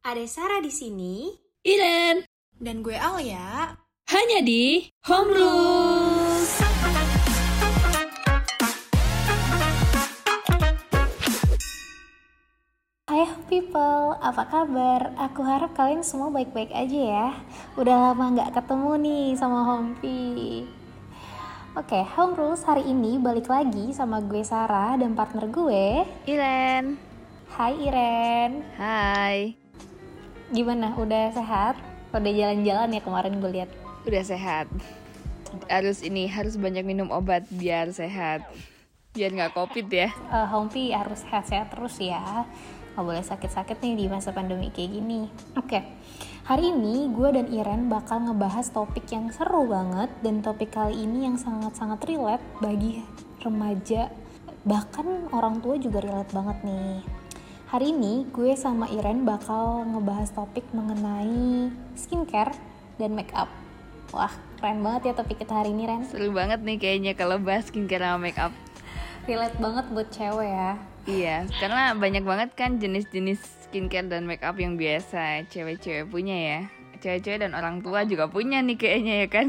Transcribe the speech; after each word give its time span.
Ada 0.00 0.24
Sarah 0.24 0.64
di 0.64 0.72
sini 0.72 1.28
Iren, 1.60 2.24
dan 2.56 2.80
gue 2.80 2.96
Alia. 2.96 3.76
hanya 4.08 4.40
di 4.40 4.88
Home 5.04 5.28
Rules. 5.28 6.50
Hai 13.12 13.28
people, 13.52 14.16
apa 14.24 14.48
kabar? 14.48 15.12
Aku 15.20 15.44
harap 15.44 15.76
kalian 15.76 16.00
semua 16.00 16.32
baik-baik 16.32 16.72
aja 16.72 17.00
ya. 17.04 17.28
Udah 17.76 18.16
lama 18.16 18.40
nggak 18.40 18.56
ketemu 18.56 18.92
nih 19.04 19.26
sama 19.36 19.68
Hompi. 19.68 20.64
Oke, 21.76 22.08
Home 22.16 22.40
Rules 22.40 22.64
hari 22.64 22.88
ini 22.88 23.20
balik 23.20 23.52
lagi 23.52 23.92
sama 23.92 24.24
gue 24.24 24.40
Sarah 24.48 24.96
dan 24.96 25.12
partner 25.12 25.44
gue. 25.44 26.08
Iren, 26.24 26.96
Hai 27.52 27.76
Iren, 27.76 28.64
hai. 28.80 29.59
Gimana? 30.50 30.94
Udah 30.98 31.30
sehat? 31.30 31.78
Udah 32.10 32.32
jalan-jalan 32.34 32.94
ya 32.94 33.00
kemarin 33.00 33.38
gue 33.38 33.50
lihat. 33.50 33.70
Udah 34.06 34.24
sehat. 34.26 34.66
Harus 35.66 36.02
ini, 36.02 36.26
harus 36.30 36.58
banyak 36.58 36.82
minum 36.82 37.10
obat 37.10 37.46
biar 37.50 37.90
sehat. 37.94 38.46
Biar 39.14 39.34
nggak 39.34 39.54
covid 39.54 39.86
ya. 39.90 40.10
Eh, 40.10 40.46
Hompi 40.50 40.94
harus 40.94 41.22
sehat-sehat 41.26 41.74
terus 41.74 41.98
ya. 41.98 42.46
Gak 42.94 43.06
boleh 43.06 43.22
sakit-sakit 43.22 43.78
nih 43.78 43.94
di 43.94 44.04
masa 44.10 44.34
pandemi 44.34 44.68
kayak 44.74 44.90
gini. 44.98 45.30
Oke, 45.54 45.78
hari 46.42 46.74
ini 46.74 47.06
gue 47.14 47.28
dan 47.30 47.46
Iren 47.50 47.86
bakal 47.86 48.26
ngebahas 48.26 48.66
topik 48.74 49.06
yang 49.14 49.30
seru 49.30 49.70
banget 49.70 50.10
dan 50.26 50.42
topik 50.42 50.74
kali 50.74 51.06
ini 51.06 51.30
yang 51.30 51.38
sangat-sangat 51.38 52.02
relate 52.10 52.42
bagi 52.58 53.02
remaja 53.40 54.10
bahkan 54.66 55.30
orang 55.32 55.62
tua 55.64 55.80
juga 55.80 56.04
relate 56.04 56.32
banget 56.34 56.58
nih. 56.66 57.19
Hari 57.70 57.94
ini 57.94 58.26
gue 58.34 58.58
sama 58.58 58.90
Iren 58.90 59.22
bakal 59.22 59.86
ngebahas 59.86 60.34
topik 60.34 60.66
mengenai 60.74 61.70
skincare 61.94 62.50
dan 62.98 63.14
make 63.14 63.30
up. 63.30 63.46
Wah, 64.10 64.34
keren 64.58 64.82
banget 64.82 65.06
ya 65.06 65.12
topik 65.14 65.38
kita 65.38 65.54
hari 65.54 65.70
ini 65.70 65.86
Ren. 65.86 66.02
Seru 66.02 66.34
banget 66.34 66.66
nih 66.66 66.82
kayaknya 66.82 67.14
kalau 67.14 67.38
bahas 67.38 67.70
skincare 67.70 68.02
sama 68.02 68.26
makeup. 68.26 68.50
Relate 69.22 69.54
banget 69.62 69.86
buat 69.94 70.10
cewek 70.10 70.50
ya. 70.50 70.70
Iya, 71.06 71.36
karena 71.62 71.94
banyak 71.94 72.26
banget 72.26 72.50
kan 72.58 72.82
jenis-jenis 72.82 73.38
skincare 73.70 74.10
dan 74.10 74.26
makeup 74.26 74.58
yang 74.58 74.74
biasa 74.74 75.46
cewek-cewek 75.46 76.10
punya 76.10 76.34
ya. 76.34 76.60
Cewek-cewek 76.98 77.38
dan 77.38 77.54
orang 77.54 77.86
tua 77.86 78.02
juga 78.02 78.26
punya 78.26 78.66
nih 78.66 78.82
kayaknya 78.82 79.14
ya 79.22 79.28
kan. 79.30 79.46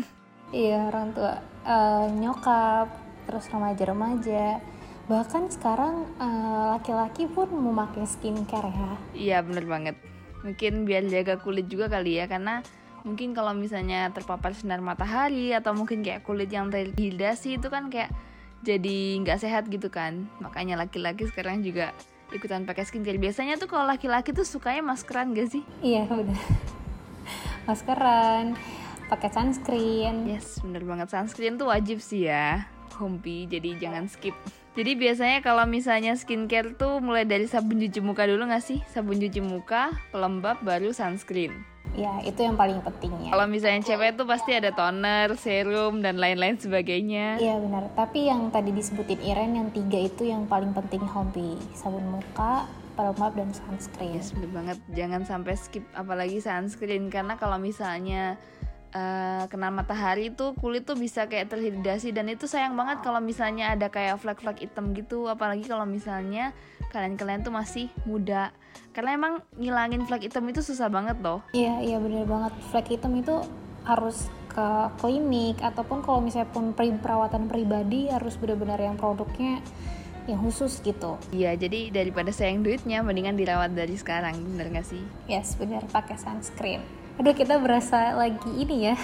Iya 0.54 0.94
orang 0.94 1.10
tua 1.18 1.42
eh, 1.66 2.06
nyokap 2.22 2.86
terus 3.26 3.50
remaja-remaja 3.50 4.62
bahkan 5.10 5.50
sekarang 5.50 6.06
eh, 6.18 6.64
laki-laki 6.78 7.26
pun 7.26 7.50
memakai 7.50 8.06
skincare 8.06 8.70
ya. 8.70 8.92
Iya 9.14 9.38
bener 9.42 9.66
banget. 9.66 9.96
Mungkin 10.42 10.90
biar 10.90 11.06
jaga 11.06 11.38
kulit 11.38 11.70
juga 11.70 11.86
kali 11.86 12.18
ya 12.18 12.26
Karena 12.26 12.66
mungkin 13.06 13.38
kalau 13.38 13.54
misalnya 13.54 14.10
terpapar 14.10 14.58
sinar 14.58 14.82
matahari 14.82 15.54
Atau 15.54 15.78
mungkin 15.78 16.02
kayak 16.02 16.26
kulit 16.26 16.50
yang 16.50 16.74
terhidrasi 16.74 17.62
itu 17.62 17.70
kan 17.70 17.94
kayak 17.94 18.10
Jadi 18.66 19.22
nggak 19.22 19.38
sehat 19.42 19.70
gitu 19.70 19.90
kan. 19.94 20.26
Makanya 20.42 20.78
laki-laki 20.78 21.26
sekarang 21.30 21.62
juga 21.62 21.94
ikutan 22.30 22.66
pakai 22.66 22.86
skincare. 22.86 23.18
Biasanya 23.18 23.58
tuh 23.58 23.70
kalau 23.70 23.86
laki-laki 23.90 24.32
tuh 24.34 24.46
sukanya 24.46 24.86
maskeran 24.86 25.34
gak 25.34 25.50
sih? 25.50 25.64
iya 25.82 26.06
udah 26.08 26.42
maskeran 27.68 28.54
pakai 29.10 29.30
sunscreen. 29.34 30.30
Yes 30.30 30.62
bener 30.62 30.86
banget. 30.86 31.10
Sunscreen 31.10 31.58
tuh 31.58 31.70
wajib 31.74 32.00
sih 32.00 32.30
ya. 32.30 32.70
Hompi 33.02 33.50
jadi 33.50 33.82
jangan 33.82 34.06
skip 34.06 34.38
jadi 34.72 34.92
biasanya 34.96 35.40
kalau 35.44 35.68
misalnya 35.68 36.16
skincare 36.16 36.76
tuh 36.80 37.04
mulai 37.04 37.28
dari 37.28 37.44
sabun 37.46 37.80
cuci 37.84 38.00
muka 38.00 38.24
dulu 38.24 38.48
gak 38.48 38.64
sih? 38.64 38.80
Sabun 38.88 39.20
cuci 39.20 39.44
muka, 39.44 39.92
pelembab, 40.16 40.64
baru 40.64 40.96
sunscreen 40.96 41.72
ya 41.92 42.24
itu 42.24 42.40
yang 42.40 42.56
paling 42.56 42.80
penting 42.80 43.12
ya 43.28 43.36
Kalau 43.36 43.48
misalnya 43.52 43.84
cewek 43.84 44.16
tuh 44.16 44.24
pasti 44.24 44.56
ada 44.56 44.72
toner, 44.72 45.36
serum, 45.36 46.00
dan 46.00 46.16
lain-lain 46.24 46.56
sebagainya. 46.56 47.36
iya 47.36 47.60
benar 47.60 47.92
tapi 48.00 48.32
yang 48.32 48.48
tadi 48.48 48.72
disebutin 48.72 49.20
Iren 49.20 49.60
yang 49.60 49.68
tiga 49.76 50.00
itu 50.00 50.24
yang 50.24 50.48
paling 50.48 50.72
penting 50.72 51.04
hobi 51.04 51.60
sabun 51.76 52.06
muka 52.08 52.64
pelembab 52.96 53.36
dan 53.36 53.52
sunscreen 53.52 54.16
Yes, 54.16 54.32
bener 54.32 54.52
banget. 54.52 54.78
Jangan 54.92 55.22
sampai 55.28 55.56
skip 55.60 55.84
apalagi 55.92 56.40
sunscreen 56.40 57.12
karena 57.12 57.36
kalau 57.36 57.60
misalnya 57.60 58.40
eh, 58.92 59.44
kena 59.48 59.68
matahari 59.70 60.30
tuh 60.30 60.54
kulit 60.54 60.84
tuh 60.84 60.96
bisa 60.96 61.26
kayak 61.26 61.50
terhidrasi 61.50 62.12
dan 62.12 62.28
itu 62.28 62.46
sayang 62.46 62.76
banget 62.76 63.00
kalau 63.02 63.20
misalnya 63.20 63.74
ada 63.74 63.88
kayak 63.88 64.20
flek-flek 64.20 64.60
hitam 64.60 64.92
gitu 64.92 65.26
apalagi 65.26 65.64
kalau 65.64 65.84
misalnya 65.84 66.52
kalian-kalian 66.92 67.42
tuh 67.42 67.52
masih 67.52 67.88
muda 68.04 68.52
karena 68.92 69.16
emang 69.16 69.34
ngilangin 69.56 70.04
flek 70.04 70.28
hitam 70.28 70.44
itu 70.46 70.60
susah 70.60 70.92
banget 70.92 71.16
loh 71.20 71.40
Iya, 71.52 71.80
iya 71.80 71.98
bener 71.98 72.28
banget. 72.28 72.52
Flek 72.68 72.92
hitam 72.92 73.16
itu 73.16 73.40
harus 73.82 74.28
ke 74.52 74.68
klinik 75.00 75.58
ataupun 75.64 76.04
kalau 76.04 76.20
misalnya 76.20 76.52
pun 76.52 76.76
perawatan 76.76 77.48
pribadi 77.48 78.12
harus 78.12 78.36
benar-benar 78.36 78.78
yang 78.78 79.00
produknya 79.00 79.64
yang 80.30 80.38
khusus 80.38 80.84
gitu. 80.86 81.18
iya 81.34 81.58
jadi 81.58 81.90
daripada 81.90 82.30
sayang 82.30 82.62
duitnya 82.62 83.02
mendingan 83.02 83.34
dirawat 83.34 83.74
dari 83.74 83.98
sekarang 83.98 84.38
bener 84.54 84.70
gak 84.70 84.86
sih 84.86 85.02
Yes, 85.26 85.58
bener 85.58 85.82
pakai 85.90 86.14
sunscreen. 86.14 86.84
Aduh, 87.22 87.38
kita 87.38 87.62
berasa 87.62 88.18
lagi 88.18 88.50
ini 88.50 88.90
ya. 88.90 88.98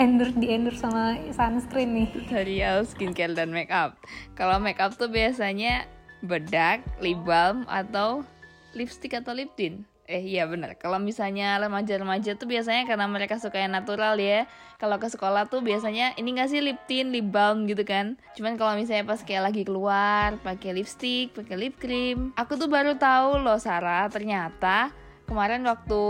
endorse 0.00 0.32
di 0.40 0.48
endorse 0.48 0.80
sama 0.80 1.20
sunscreen 1.36 1.92
nih. 1.92 2.08
tutorial 2.16 2.88
skincare 2.88 3.36
dan 3.36 3.52
makeup. 3.52 4.00
Kalau 4.32 4.56
makeup 4.56 4.96
tuh 4.96 5.12
biasanya 5.12 5.84
bedak, 6.24 6.80
lip 7.04 7.20
balm 7.28 7.68
atau 7.68 8.24
lipstick 8.72 9.12
atau 9.20 9.36
lip 9.36 9.52
tint. 9.52 9.84
Eh 10.08 10.32
iya 10.32 10.48
benar. 10.48 10.80
Kalau 10.80 10.96
misalnya 10.96 11.60
remaja-remaja 11.60 12.40
tuh 12.40 12.48
biasanya 12.48 12.88
karena 12.88 13.04
mereka 13.04 13.36
suka 13.36 13.60
yang 13.60 13.76
natural 13.76 14.16
ya. 14.16 14.48
Kalau 14.80 14.96
ke 14.96 15.12
sekolah 15.12 15.44
tuh 15.52 15.60
biasanya 15.60 16.16
ini 16.16 16.40
nggak 16.40 16.48
sih 16.48 16.64
lip 16.64 16.80
tint, 16.88 17.12
lip 17.12 17.28
balm 17.28 17.68
gitu 17.68 17.84
kan. 17.84 18.16
Cuman 18.32 18.56
kalau 18.56 18.80
misalnya 18.80 19.04
pas 19.04 19.20
kayak 19.20 19.52
lagi 19.52 19.68
keluar 19.68 20.40
pakai 20.40 20.72
lipstick, 20.72 21.36
pakai 21.36 21.68
lip 21.68 21.76
cream. 21.76 22.32
Aku 22.40 22.56
tuh 22.56 22.72
baru 22.72 22.96
tahu 22.96 23.44
loh 23.44 23.60
Sarah, 23.60 24.08
ternyata 24.08 24.88
kemarin 25.28 25.60
waktu 25.68 26.02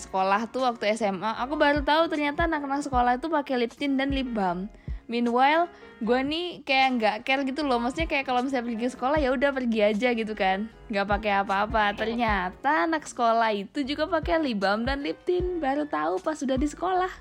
sekolah 0.00 0.48
tuh 0.48 0.64
waktu 0.64 0.96
SMA 0.96 1.36
aku 1.36 1.60
baru 1.60 1.84
tahu 1.84 2.08
ternyata 2.08 2.48
anak-anak 2.48 2.80
sekolah 2.80 3.20
itu 3.20 3.28
pakai 3.28 3.54
lip 3.60 3.76
tint 3.76 4.00
dan 4.00 4.10
lip 4.10 4.32
balm. 4.32 4.72
Meanwhile, 5.04 5.68
gue 6.00 6.16
nih 6.24 6.64
kayak 6.64 6.88
nggak 6.96 7.16
care 7.28 7.44
gitu 7.44 7.60
loh. 7.60 7.76
Maksudnya 7.76 8.08
kayak 8.08 8.24
kalau 8.24 8.40
misalnya 8.40 8.72
pergi 8.72 8.88
sekolah 8.96 9.20
ya 9.20 9.36
udah 9.36 9.52
pergi 9.52 9.80
aja 9.84 10.08
gitu 10.16 10.32
kan, 10.32 10.64
nggak 10.88 11.04
pakai 11.04 11.44
apa-apa. 11.44 11.92
Ternyata 11.92 12.88
anak 12.88 13.04
sekolah 13.04 13.52
itu 13.52 13.84
juga 13.84 14.08
pakai 14.08 14.40
lip 14.40 14.64
balm 14.64 14.88
dan 14.88 15.04
lip 15.04 15.20
tint. 15.28 15.60
Baru 15.60 15.84
tahu 15.84 16.16
pas 16.24 16.40
sudah 16.40 16.56
di 16.56 16.64
sekolah. 16.64 17.12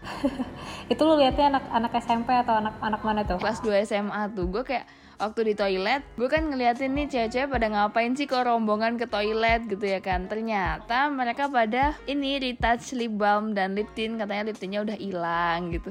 Itu 0.91 1.03
lu 1.03 1.19
lihatnya 1.19 1.59
anak-anak 1.59 1.91
SMP 1.99 2.31
atau 2.31 2.55
anak-anak 2.55 3.01
mana 3.03 3.21
tuh? 3.27 3.35
Kelas 3.35 3.59
2 3.59 3.83
SMA 3.83 4.31
tuh 4.31 4.47
gue 4.47 4.63
kayak 4.63 4.87
waktu 5.21 5.51
di 5.51 5.53
toilet, 5.53 6.01
gue 6.15 6.29
kan 6.29 6.49
ngeliatin 6.49 6.93
nih 6.93 7.07
cewek-cewek 7.09 7.49
pada 7.49 7.67
ngapain 7.69 8.13
sih 8.13 8.25
kok 8.25 8.45
rombongan 8.45 8.97
ke 8.97 9.05
toilet 9.05 9.65
gitu 9.67 9.85
ya 9.85 9.99
kan. 9.99 10.25
Ternyata 10.25 11.09
mereka 11.13 11.49
pada 11.49 11.97
ini 12.09 12.39
retouch 12.41 12.95
lip 12.97 13.13
balm 13.13 13.53
dan 13.53 13.77
lip 13.77 13.89
tint 13.93 14.17
katanya 14.17 14.49
lip 14.49 14.57
tintnya 14.57 14.81
udah 14.81 14.97
hilang 14.97 15.73
gitu. 15.73 15.89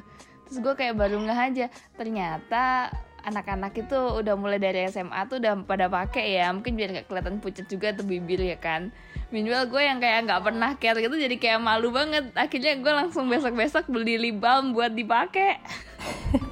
Terus 0.48 0.58
gue 0.60 0.74
kayak 0.76 0.98
baru 0.98 1.16
ngeh 1.22 1.38
aja, 1.38 1.66
ternyata 1.96 2.92
anak-anak 3.22 3.72
itu 3.78 3.94
udah 3.94 4.34
mulai 4.34 4.58
dari 4.58 4.86
SMA 4.90 5.30
tuh 5.30 5.38
udah 5.38 5.62
pada 5.62 5.86
pakai 5.86 6.42
ya 6.42 6.50
mungkin 6.50 6.74
biar 6.74 6.90
nggak 6.90 7.06
kelihatan 7.06 7.38
pucat 7.38 7.66
juga 7.70 7.94
tuh 7.94 8.02
bibir 8.06 8.42
ya 8.42 8.58
kan 8.58 8.90
minimal 9.30 9.70
gue 9.70 9.82
yang 9.82 10.02
kayak 10.02 10.26
nggak 10.28 10.42
pernah 10.42 10.70
care 10.76 10.98
gitu 10.98 11.16
jadi 11.16 11.36
kayak 11.38 11.60
malu 11.62 11.94
banget 11.94 12.34
akhirnya 12.34 12.74
gue 12.82 12.92
langsung 12.92 13.30
besok-besok 13.30 13.86
beli 13.88 14.18
lip 14.18 14.42
balm 14.42 14.74
buat 14.74 14.92
dipakai 14.92 15.62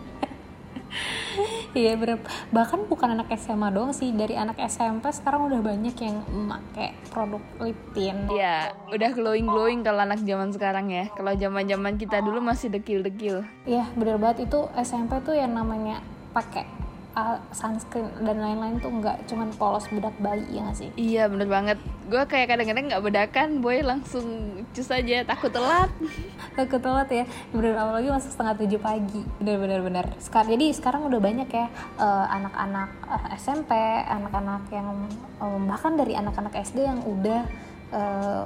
Iya 1.76 1.94
bener. 1.94 2.18
Bahkan 2.50 2.90
bukan 2.90 3.14
anak 3.14 3.30
SMA 3.38 3.70
doang 3.70 3.94
sih, 3.94 4.10
dari 4.10 4.34
anak 4.34 4.58
SMP 4.58 5.10
sekarang 5.14 5.46
udah 5.50 5.60
banyak 5.62 5.94
yang 5.98 6.16
pakai 6.50 6.94
produk 7.10 7.42
lip 7.62 7.78
tint. 7.94 8.30
Iya, 8.30 8.74
udah 8.90 9.10
glowing 9.14 9.46
glowing 9.46 9.80
kalau 9.86 10.02
anak 10.02 10.22
zaman 10.22 10.50
sekarang 10.50 10.90
ya. 10.90 11.08
Kalau 11.14 11.32
zaman 11.34 11.64
zaman 11.66 11.94
kita 11.98 12.22
dulu 12.22 12.42
masih 12.42 12.70
dekil 12.70 13.02
dekil. 13.06 13.46
Iya 13.64 13.86
bener 13.94 14.18
banget 14.18 14.50
itu 14.50 14.66
SMP 14.78 15.20
tuh 15.22 15.36
yang 15.38 15.54
namanya 15.54 16.02
pakai 16.30 16.66
uh, 17.14 17.38
sunscreen 17.50 18.10
dan 18.22 18.38
lain-lain 18.38 18.76
tuh 18.78 18.90
nggak 18.90 19.26
cuman 19.26 19.48
polos 19.56 19.86
bedak 19.90 20.14
bayi 20.22 20.46
ya 20.50 20.60
nggak 20.66 20.78
sih? 20.78 20.90
Iya 20.94 21.22
bener 21.30 21.48
banget. 21.50 21.78
Gue 22.10 22.22
kayak 22.26 22.50
kadang-kadang 22.50 22.90
nggak 22.90 23.04
bedakan, 23.04 23.48
boy 23.62 23.82
langsung 23.82 24.26
cus 24.74 24.90
aja 24.90 25.22
takut 25.26 25.50
telat. 25.50 25.90
Takut 26.58 26.82
telat 26.82 27.08
ya, 27.08 27.24
bener 27.54 27.78
apalagi 27.78 28.10
masuk 28.10 28.30
setengah 28.34 28.54
tujuh 28.58 28.80
pagi. 28.82 29.22
Bener 29.38 29.80
bener. 29.80 30.06
Sekarang 30.18 30.50
jadi 30.50 30.66
sekarang 30.74 31.06
udah 31.06 31.20
banyak 31.22 31.48
ya 31.48 31.66
uh, 31.96 32.26
anak-anak 32.26 32.90
uh, 33.06 33.26
SMP, 33.38 33.72
anak-anak 34.04 34.66
yang 34.74 35.06
um, 35.38 35.62
bahkan 35.70 35.94
dari 35.94 36.18
anak-anak 36.18 36.52
SD 36.58 36.84
yang 36.84 37.00
udah 37.06 37.46
uh, 37.94 38.44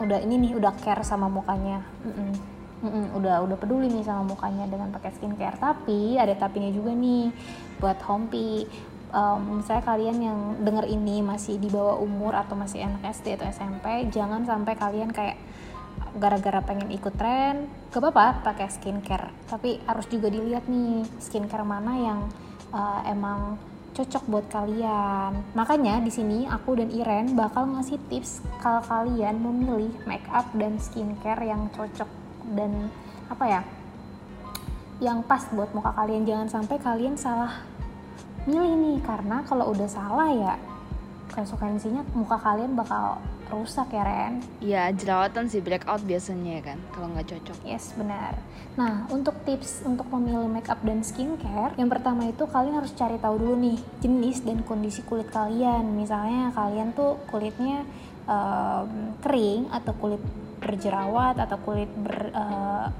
udah 0.00 0.18
ini 0.24 0.48
nih 0.48 0.52
udah 0.56 0.72
care 0.80 1.04
sama 1.04 1.28
mukanya. 1.28 1.84
Mm-mm. 2.06 2.59
Mm-mm, 2.80 3.12
udah 3.12 3.44
udah 3.44 3.56
peduli 3.60 3.92
nih 3.92 4.08
sama 4.08 4.24
mukanya 4.24 4.64
dengan 4.64 4.88
pakai 4.88 5.12
skincare. 5.12 5.60
Tapi 5.60 6.16
ada 6.16 6.32
tapinya 6.32 6.72
juga 6.72 6.96
nih 6.96 7.28
buat 7.76 8.00
Hompi. 8.08 8.64
Um, 9.10 9.58
misalnya 9.58 9.84
kalian 9.84 10.18
yang 10.22 10.38
denger 10.62 10.86
ini 10.86 11.18
masih 11.18 11.58
di 11.58 11.66
bawah 11.66 11.98
umur 11.98 12.30
atau 12.30 12.54
masih 12.54 12.86
anak 12.86 13.10
SD 13.10 13.34
atau 13.34 13.50
SMP 13.50 14.06
jangan 14.14 14.46
sampai 14.46 14.78
kalian 14.78 15.10
kayak 15.10 15.34
gara-gara 16.14 16.62
pengen 16.62 16.94
ikut 16.94 17.18
tren 17.18 17.66
gak 17.90 18.00
apa-apa 18.00 18.46
pakai 18.54 18.70
skincare. 18.70 19.34
Tapi 19.50 19.82
harus 19.84 20.06
juga 20.06 20.30
dilihat 20.30 20.70
nih 20.70 21.04
skincare 21.18 21.66
mana 21.66 21.92
yang 21.98 22.20
uh, 22.70 23.02
emang 23.04 23.58
cocok 23.94 24.24
buat 24.30 24.46
kalian. 24.48 25.36
Makanya 25.58 26.00
di 26.00 26.08
sini 26.14 26.46
aku 26.46 26.78
dan 26.78 26.88
Iren 26.94 27.34
bakal 27.34 27.66
ngasih 27.66 27.98
tips 28.08 28.40
kalau 28.62 28.80
kalian 28.86 29.42
memilih 29.42 29.92
make 30.06 30.24
up 30.30 30.46
dan 30.54 30.78
skincare 30.78 31.42
yang 31.42 31.66
cocok 31.74 32.19
dan 32.54 32.92
apa 33.28 33.46
ya? 33.46 33.62
yang 35.00 35.24
pas 35.24 35.48
buat 35.48 35.72
muka 35.72 35.96
kalian. 35.96 36.28
Jangan 36.28 36.60
sampai 36.60 36.76
kalian 36.76 37.16
salah 37.16 37.64
milih 38.44 38.76
nih 38.76 38.98
karena 39.04 39.44
kalau 39.44 39.72
udah 39.72 39.88
salah 39.88 40.28
ya 40.32 40.54
konsekuensinya 41.30 42.02
muka 42.16 42.40
kalian 42.40 42.74
bakal 42.74 43.20
rusak 43.50 43.90
ya 43.92 44.02
Ren 44.06 44.40
Iya 44.62 44.94
jerawatan 44.94 45.50
sih 45.50 45.60
breakout 45.60 46.02
biasanya 46.06 46.58
ya 46.58 46.62
kan 46.72 46.78
kalau 46.94 47.06
nggak 47.12 47.28
cocok 47.34 47.58
Yes 47.66 47.92
benar 47.98 48.38
Nah 48.78 49.04
untuk 49.10 49.34
tips 49.42 49.82
untuk 49.84 50.06
memilih 50.14 50.46
makeup 50.46 50.78
dan 50.86 51.02
skincare 51.02 51.74
Yang 51.74 51.90
pertama 51.98 52.30
itu 52.30 52.46
kalian 52.46 52.78
harus 52.78 52.94
cari 52.94 53.18
tahu 53.18 53.36
dulu 53.42 53.54
nih 53.58 53.78
jenis 54.00 54.46
dan 54.46 54.62
kondisi 54.62 55.02
kulit 55.04 55.28
kalian 55.34 55.84
Misalnya 55.98 56.54
kalian 56.54 56.94
tuh 56.94 57.18
kulitnya 57.28 57.82
um, 58.30 59.18
kering 59.20 59.66
atau 59.74 59.92
kulit 59.98 60.22
berjerawat 60.60 61.40
atau 61.40 61.58
kulit 61.64 61.90
ber, 62.04 62.30
uh, 62.36 62.92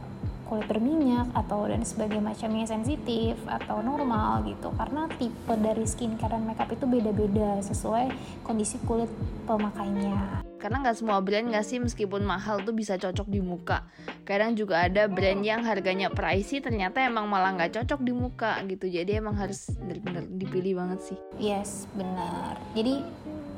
kulit 0.51 0.67
berminyak 0.67 1.31
atau 1.31 1.63
dan 1.71 1.87
sebagainya 1.87 2.35
macamnya 2.35 2.67
sensitif 2.67 3.39
atau 3.47 3.79
normal 3.87 4.43
gitu. 4.51 4.75
Karena 4.75 5.07
tipe 5.15 5.55
dari 5.55 5.87
skincare 5.87 6.35
dan 6.35 6.43
makeup 6.43 6.75
itu 6.75 6.91
beda-beda 6.91 7.63
sesuai 7.63 8.11
kondisi 8.43 8.83
kulit 8.83 9.07
pemakainya. 9.47 10.43
Karena 10.61 10.83
nggak 10.85 10.99
semua 10.99 11.23
brand 11.23 11.55
nggak 11.55 11.65
sih 11.65 11.79
meskipun 11.81 12.27
mahal 12.27 12.61
tuh 12.67 12.75
bisa 12.75 12.99
cocok 12.99 13.31
di 13.31 13.41
muka. 13.41 13.87
Kadang 14.27 14.59
juga 14.59 14.85
ada 14.85 15.07
brand 15.07 15.41
yang 15.41 15.63
harganya 15.65 16.11
pricey 16.11 16.61
ternyata 16.61 17.01
emang 17.01 17.31
malah 17.31 17.55
nggak 17.55 17.81
cocok 17.81 18.03
di 18.03 18.13
muka 18.13 18.59
gitu. 18.67 18.91
Jadi 18.91 19.23
emang 19.23 19.39
harus 19.39 19.71
bener-bener 19.79 20.27
dipilih 20.29 20.83
banget 20.83 21.15
sih. 21.15 21.19
Yes 21.39 21.87
benar. 21.97 22.59
Jadi 22.75 23.07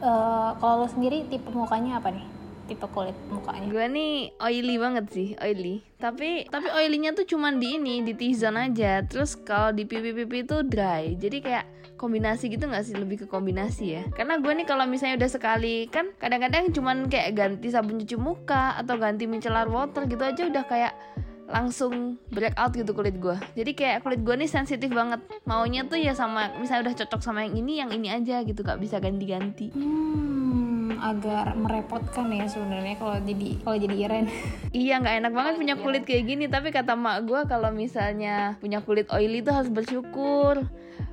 uh, 0.04 0.54
kalau 0.60 0.84
lo 0.84 0.88
sendiri 0.92 1.26
tipe 1.26 1.48
mukanya 1.50 1.98
apa 1.98 2.12
nih 2.14 2.41
tipe 2.66 2.86
kulit 2.90 3.16
mukanya? 3.28 3.66
Gue 3.68 3.86
nih 3.90 4.14
oily 4.38 4.76
banget 4.78 5.06
sih, 5.10 5.28
oily. 5.38 5.82
Tapi 5.98 6.46
tapi 6.50 6.68
oilynya 6.70 7.14
tuh 7.14 7.26
cuman 7.26 7.58
di 7.58 7.78
ini, 7.78 8.02
di 8.02 8.12
T-zone 8.14 8.70
aja. 8.70 9.02
Terus 9.06 9.38
kalau 9.38 9.70
di 9.70 9.86
pipi-pipi 9.86 10.46
itu 10.46 10.62
dry. 10.66 11.14
Jadi 11.18 11.38
kayak 11.42 11.66
kombinasi 12.02 12.50
gitu 12.50 12.66
gak 12.66 12.82
sih 12.82 12.98
lebih 12.98 13.22
ke 13.22 13.26
kombinasi 13.30 13.94
ya 13.94 14.02
karena 14.18 14.42
gue 14.42 14.50
nih 14.50 14.66
kalau 14.66 14.90
misalnya 14.90 15.22
udah 15.22 15.30
sekali 15.30 15.86
kan 15.86 16.10
kadang-kadang 16.18 16.74
cuman 16.74 17.06
kayak 17.06 17.38
ganti 17.38 17.70
sabun 17.70 18.02
cuci 18.02 18.18
muka 18.18 18.74
atau 18.74 18.98
ganti 18.98 19.30
micellar 19.30 19.70
water 19.70 20.10
gitu 20.10 20.18
aja 20.26 20.42
udah 20.50 20.66
kayak 20.66 20.98
langsung 21.46 22.18
breakout 22.34 22.74
gitu 22.74 22.90
kulit 22.90 23.22
gue 23.22 23.38
jadi 23.54 23.70
kayak 23.70 23.98
kulit 24.02 24.18
gue 24.26 24.34
nih 24.34 24.50
sensitif 24.50 24.90
banget 24.90 25.22
maunya 25.46 25.86
tuh 25.86 26.00
ya 26.00 26.10
sama 26.10 26.50
misalnya 26.58 26.90
udah 26.90 26.94
cocok 27.06 27.20
sama 27.22 27.46
yang 27.46 27.54
ini 27.54 27.72
yang 27.78 27.90
ini 27.94 28.10
aja 28.10 28.42
gitu 28.42 28.66
gak 28.66 28.82
bisa 28.82 28.98
ganti-ganti 28.98 29.70
hmm 29.70 30.71
agak 30.98 31.54
merepotkan 31.54 32.28
ya 32.32 32.44
sebenarnya 32.50 32.98
kalau 32.98 33.16
jadi 33.22 33.48
kalau 33.62 33.76
jadi 33.78 33.96
Iren. 33.96 34.26
iya 34.84 34.98
nggak 34.98 35.16
enak 35.24 35.32
banget 35.32 35.54
punya 35.60 35.74
kulit 35.78 36.02
kayak 36.02 36.24
gini 36.26 36.44
tapi 36.50 36.74
kata 36.74 36.98
mak 36.98 37.24
gue 37.28 37.40
kalau 37.46 37.70
misalnya 37.70 38.58
punya 38.58 38.82
kulit 38.82 39.08
oily 39.14 39.40
tuh 39.40 39.54
harus 39.54 39.70
bersyukur 39.70 40.66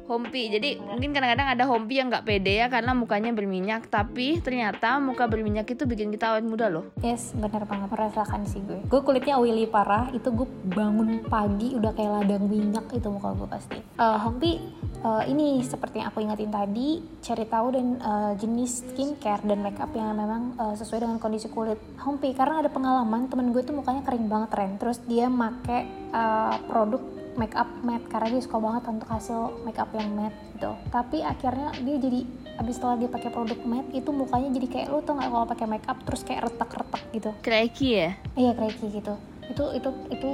hompi. 0.10 0.50
Jadi 0.50 0.82
mungkin 0.82 1.14
kadang-kadang 1.14 1.54
ada 1.54 1.64
hompi 1.70 2.02
yang 2.02 2.10
nggak 2.10 2.26
pede 2.26 2.58
ya 2.58 2.68
karena 2.68 2.98
mukanya 2.98 3.30
berminyak. 3.30 3.86
Tapi 3.88 4.42
ternyata 4.42 4.98
muka 4.98 5.30
berminyak 5.30 5.70
itu 5.70 5.86
bikin 5.86 6.10
kita 6.10 6.34
awet 6.34 6.46
muda 6.46 6.66
loh. 6.68 6.90
Yes 7.06 7.38
benar 7.38 7.70
banget. 7.70 7.94
Merasakan 7.94 8.50
sih 8.50 8.60
gue. 8.66 8.82
Gue 8.90 9.02
kulitnya 9.06 9.38
oily 9.38 9.70
parah. 9.70 10.10
Itu 10.10 10.34
gue 10.34 10.50
bangun 10.74 11.22
pagi 11.30 11.78
udah 11.78 11.94
kayak 11.94 12.12
ladang 12.26 12.50
minyak 12.50 12.90
itu 12.90 13.08
muka 13.08 13.38
gue 13.38 13.48
pasti. 13.48 13.78
Uh, 14.02 14.18
hompi 14.18 14.58
uh, 15.06 15.22
ini 15.30 15.62
seperti 15.62 16.02
yang 16.02 16.10
aku 16.10 16.26
ingetin 16.26 16.50
tadi 16.50 17.06
cari 17.22 17.46
tahu 17.46 17.68
dan 17.78 17.88
uh, 18.02 18.32
jenis 18.34 18.90
skincare 18.90 19.46
dan 19.46 19.62
makeup 19.62 19.94
yang 19.94 20.18
memang 20.18 20.58
uh, 20.58 20.74
sesuai 20.74 21.06
dengan 21.06 21.22
kondisi 21.22 21.48
kulit. 21.54 21.78
Hompi 22.02 22.34
karena 22.34 22.66
ada 22.66 22.74
pengalaman 22.74 23.30
temen 23.30 23.54
gue 23.54 23.62
tuh 23.62 23.78
mukanya 23.78 24.02
kering 24.02 24.26
banget 24.26 24.50
tren 24.50 24.72
terus 24.82 24.98
dia 25.06 25.30
make 25.30 25.86
uh, 26.16 26.58
produk 26.66 27.19
make 27.40 27.56
up 27.56 27.72
matte 27.88 28.04
karena 28.12 28.36
dia 28.36 28.44
suka 28.44 28.60
banget 28.60 28.84
untuk 28.92 29.08
hasil 29.08 29.64
make 29.64 29.80
up 29.80 29.88
yang 29.96 30.12
matte 30.12 30.36
gitu. 30.60 30.76
Tapi 30.92 31.24
akhirnya 31.24 31.72
dia 31.80 31.96
jadi 31.96 32.20
abis 32.60 32.76
setelah 32.76 33.00
dia 33.00 33.08
pakai 33.08 33.32
produk 33.32 33.60
matte 33.64 33.96
itu 33.96 34.12
mukanya 34.12 34.52
jadi 34.52 34.68
kayak 34.68 34.88
lu 34.92 35.00
tuh 35.00 35.16
nggak 35.16 35.32
kalau 35.32 35.48
pakai 35.48 35.68
make 35.72 35.88
up 35.88 35.96
terus 36.04 36.28
kayak 36.28 36.52
retak-retak 36.52 37.04
gitu? 37.16 37.32
Cracky 37.40 37.88
ya? 37.96 38.10
Iya 38.36 38.52
cracky 38.60 38.86
gitu. 38.92 39.16
Itu 39.48 39.64
itu 39.72 39.90
itu 40.12 40.30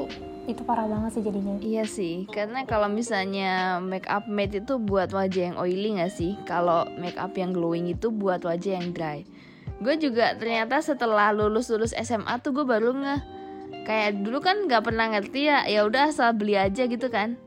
itu 0.50 0.62
parah 0.66 0.90
banget 0.90 1.22
sih 1.22 1.24
jadinya. 1.25 1.62
Iya 1.62 1.86
sih 1.86 2.25
karena 2.34 2.66
kalau 2.66 2.90
misalnya 2.90 3.78
make 3.78 4.10
up 4.10 4.25
matte 4.25 4.58
itu 4.58 4.81
buat 4.81 5.13
wajah 5.13 5.54
yang 5.54 5.58
oily 5.62 6.01
gak 6.01 6.10
sih? 6.10 6.34
Kalau 6.50 6.90
make 6.98 7.22
up 7.22 7.38
yang 7.38 7.54
glowing 7.54 7.86
itu 7.86 8.10
buat 8.10 8.42
wajah 8.42 8.81
yang 8.81 8.90
dry. 8.98 9.22
Gue 9.78 10.00
juga 10.01 10.34
ternyata 10.40 10.81
setelah 10.81 11.30
lulus 11.36 11.69
lulus 11.69 11.94
SMA 11.94 12.42
tuh 12.42 12.56
gue 12.58 12.66
baru 12.66 12.96
nge 12.98 13.35
kayak 13.86 14.26
dulu 14.26 14.42
kan 14.42 14.66
nggak 14.66 14.84
pernah 14.84 15.14
ngerti 15.14 15.48
ya 15.48 15.64
ya 15.70 15.86
udah 15.86 16.12
asal 16.12 16.34
beli 16.34 16.58
aja 16.58 16.90
gitu 16.90 17.08
kan. 17.08 17.38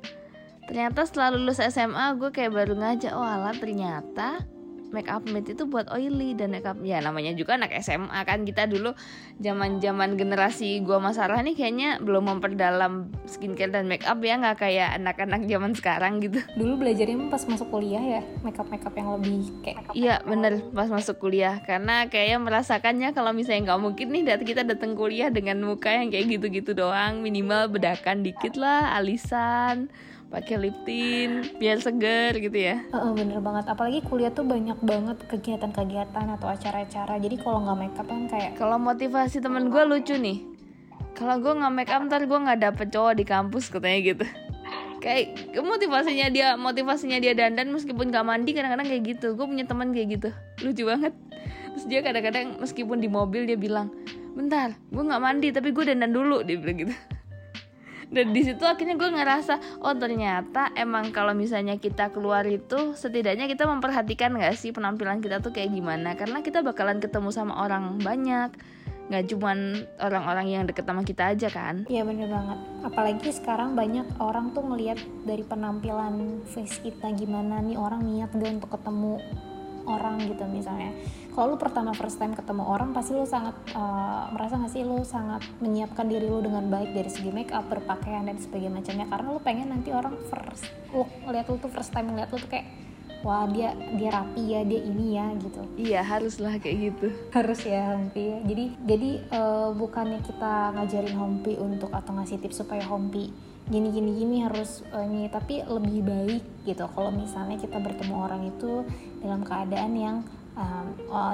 Ternyata 0.69 1.05
setelah 1.09 1.35
lulus 1.35 1.61
SMA 1.61 2.17
gue 2.21 2.31
kayak 2.31 2.53
baru 2.53 2.77
ngajak 2.77 3.13
oh 3.17 3.25
alat 3.25 3.57
ternyata 3.57 4.45
make 4.91 5.09
up 5.09 5.25
matte 5.29 5.53
itu 5.53 5.65
buat 5.69 5.89
oily 5.93 6.33
dan 6.33 6.53
make 6.55 6.65
up 6.65 6.79
ya 6.81 6.99
namanya 7.03 7.33
juga 7.37 7.57
anak 7.57 7.77
SMA 7.81 8.21
kan. 8.25 8.43
Kita 8.45 8.65
dulu 8.65 8.93
zaman 9.39 9.79
zaman 9.79 10.17
generasi 10.17 10.81
gua 10.83 10.99
masalah 10.99 11.41
nih 11.45 11.55
kayaknya 11.55 12.01
belum 12.01 12.39
memperdalam 12.39 13.13
skincare 13.29 13.73
dan 13.73 13.87
make 13.87 14.05
up 14.05 14.19
ya 14.21 14.41
nggak 14.41 14.59
kayak 14.59 14.99
anak-anak 14.99 15.45
zaman 15.47 15.73
sekarang 15.77 16.21
gitu. 16.25 16.41
Dulu 16.57 16.81
belajarnya 16.81 17.29
pas 17.29 17.43
masuk 17.45 17.69
kuliah 17.69 18.03
ya 18.03 18.21
make 18.43 18.59
up 18.59 18.69
make 18.69 18.85
up 18.85 18.95
yang 18.97 19.09
lebih 19.17 19.49
kayak 19.63 19.93
iya 19.93 20.21
bener 20.25 20.65
pas 20.73 20.89
masuk 20.89 21.21
kuliah. 21.21 21.61
Karena 21.63 22.09
kayaknya 22.09 22.39
merasakannya 22.41 23.09
kalau 23.13 23.31
misalnya 23.37 23.73
nggak 23.73 23.81
mungkin 23.81 24.07
nih 24.13 24.23
dat 24.25 24.43
kita 24.43 24.65
datang 24.65 24.97
kuliah 24.97 25.29
dengan 25.29 25.61
muka 25.63 25.93
yang 25.93 26.09
kayak 26.09 26.39
gitu-gitu 26.39 26.73
doang. 26.73 27.21
Minimal 27.21 27.71
bedakan 27.73 28.25
dikit 28.25 28.57
lah 28.57 28.97
alisan 28.97 29.93
pakai 30.29 30.61
lip 30.61 30.77
tint 30.85 31.57
biar 31.57 31.81
seger 31.81 32.37
gitu 32.37 32.55
ya. 32.55 32.85
Uh, 32.93 33.17
bener 33.17 33.41
banget. 33.41 33.65
Apalagi 33.69 34.05
kuliah 34.05 34.33
tuh 34.33 34.45
banyak 34.45 34.77
banget 34.85 35.19
kegiatan-kegiatan 35.29 36.27
atau 36.37 36.49
acara-acara. 36.49 37.17
Jadi 37.17 37.37
kalau 37.41 37.65
nggak 37.65 37.79
makeup 37.81 38.07
kan 38.07 38.29
kayak 38.29 38.53
kalau 38.61 38.77
motivasi 38.77 39.41
temen 39.41 39.73
gue 39.73 39.83
lucu 39.89 40.15
nih. 40.21 40.45
Kalau 41.17 41.41
gue 41.41 41.53
nggak 41.53 41.73
make 41.75 41.91
up 41.91 42.05
ntar 42.07 42.23
gue 42.29 42.39
nggak 42.39 42.61
dapet 42.61 42.87
cowok 42.93 43.15
di 43.17 43.25
kampus 43.25 43.73
katanya 43.73 43.99
gitu. 44.15 44.25
Kayak 44.99 45.55
motivasinya 45.63 46.27
dia 46.27 46.59
motivasinya 46.59 47.23
dia 47.23 47.31
dandan 47.31 47.71
meskipun 47.71 48.11
gak 48.11 48.27
mandi 48.27 48.51
kadang-kadang 48.51 48.91
kayak 48.91 49.03
gitu. 49.07 49.39
Gue 49.39 49.47
punya 49.47 49.63
teman 49.63 49.95
kayak 49.95 50.19
gitu. 50.19 50.29
Lucu 50.67 50.91
banget. 50.91 51.15
Terus 51.71 51.87
dia 51.87 52.03
kadang-kadang 52.03 52.59
meskipun 52.59 52.99
di 52.99 53.07
mobil 53.07 53.47
dia 53.47 53.55
bilang 53.55 53.95
bentar 54.39 54.71
gue 54.95 55.03
nggak 55.03 55.19
mandi 55.19 55.51
tapi 55.51 55.75
gue 55.75 55.83
dandan 55.83 56.15
dulu 56.15 56.47
dia 56.47 56.55
bilang 56.55 56.79
gitu 56.87 56.95
dan 58.09 58.33
di 58.33 58.41
situ 58.41 58.65
akhirnya 58.65 58.97
gue 58.97 59.11
ngerasa 59.13 59.85
oh 59.85 59.93
ternyata 59.93 60.73
emang 60.73 61.13
kalau 61.13 61.37
misalnya 61.37 61.77
kita 61.77 62.09
keluar 62.09 62.41
itu 62.49 62.97
setidaknya 62.97 63.45
kita 63.45 63.69
memperhatikan 63.69 64.33
gak 64.41 64.57
sih 64.57 64.73
penampilan 64.73 65.21
kita 65.21 65.45
tuh 65.45 65.53
kayak 65.53 65.73
gimana? 65.77 66.17
Karena 66.17 66.41
kita 66.41 66.65
bakalan 66.65 67.05
ketemu 67.05 67.29
sama 67.29 67.61
orang 67.61 68.01
banyak 68.01 68.53
nggak 69.09 69.25
cuman 69.25 69.89
orang-orang 70.05 70.47
yang 70.53 70.65
deket 70.69 70.85
sama 70.85 71.01
kita 71.01 71.33
aja 71.33 71.49
kan? 71.49 71.89
Iya 71.89 72.05
bener 72.05 72.29
banget. 72.29 72.59
Apalagi 72.85 73.29
sekarang 73.33 73.73
banyak 73.73 74.05
orang 74.21 74.53
tuh 74.53 74.69
ngelihat 74.69 75.01
dari 75.25 75.41
penampilan 75.49 76.45
face 76.45 76.85
kita 76.85 77.17
gimana 77.17 77.65
nih 77.65 77.81
orang 77.81 78.05
niat 78.05 78.29
gak 78.37 78.61
untuk 78.61 78.77
ketemu 78.77 79.17
orang 79.89 80.21
gitu 80.29 80.45
misalnya 80.45 80.93
kalau 81.39 81.55
lu 81.55 81.59
pertama 81.63 81.95
first 81.95 82.19
time 82.19 82.35
ketemu 82.35 82.67
orang 82.67 82.91
pasti 82.91 83.15
lu 83.15 83.23
sangat 83.23 83.55
uh, 83.71 84.27
merasa 84.35 84.59
gak 84.59 84.75
sih 84.75 84.83
lu 84.83 85.07
sangat 85.07 85.47
menyiapkan 85.63 86.11
diri 86.11 86.27
lu 86.27 86.43
dengan 86.43 86.67
baik 86.67 86.91
dari 86.91 87.07
segi 87.07 87.31
make 87.31 87.55
up 87.55 87.63
berpakaian 87.71 88.27
dan 88.27 88.43
sebagainya 88.43 88.83
macamnya. 88.83 89.07
Karena 89.07 89.29
lu 89.31 89.39
pengen 89.39 89.71
nanti 89.71 89.95
orang 89.95 90.19
first 90.27 90.67
lu 90.91 91.07
ngeliat 91.23 91.47
lu 91.47 91.63
tuh 91.63 91.71
first 91.71 91.95
time 91.95 92.11
ngeliat 92.11 92.35
lu 92.35 92.43
tuh 92.43 92.51
kayak 92.51 92.67
wah 93.23 93.47
dia 93.47 93.71
dia 93.95 94.11
rapi 94.11 94.51
ya 94.51 94.67
dia 94.67 94.81
ini 94.83 95.15
ya 95.15 95.31
gitu. 95.39 95.63
Iya 95.79 96.01
haruslah 96.03 96.59
kayak 96.59 96.77
gitu. 96.91 97.07
Harus 97.31 97.63
ya 97.63 97.95
Hompi 97.95 98.23
ya 98.35 98.39
jadi 98.43 98.65
jadi 98.83 99.11
uh, 99.31 99.71
bukannya 99.79 100.19
kita 100.27 100.75
ngajarin 100.75 101.15
Hompi 101.15 101.55
untuk 101.55 101.95
atau 101.95 102.19
ngasih 102.19 102.43
tips 102.43 102.67
supaya 102.67 102.83
Hompi 102.83 103.31
gini 103.71 103.93
gini 103.95 104.11
gini 104.17 104.37
harus 104.43 104.83
uh, 104.91 105.07
ini 105.07 105.31
tapi 105.31 105.63
lebih 105.63 106.03
baik 106.03 106.43
gitu. 106.67 106.83
Kalau 106.91 107.15
misalnya 107.15 107.63
kita 107.63 107.79
bertemu 107.79 108.15
orang 108.27 108.43
itu 108.51 108.83
dalam 109.23 109.47
keadaan 109.47 109.95
yang 109.95 110.17
um, 110.59 110.87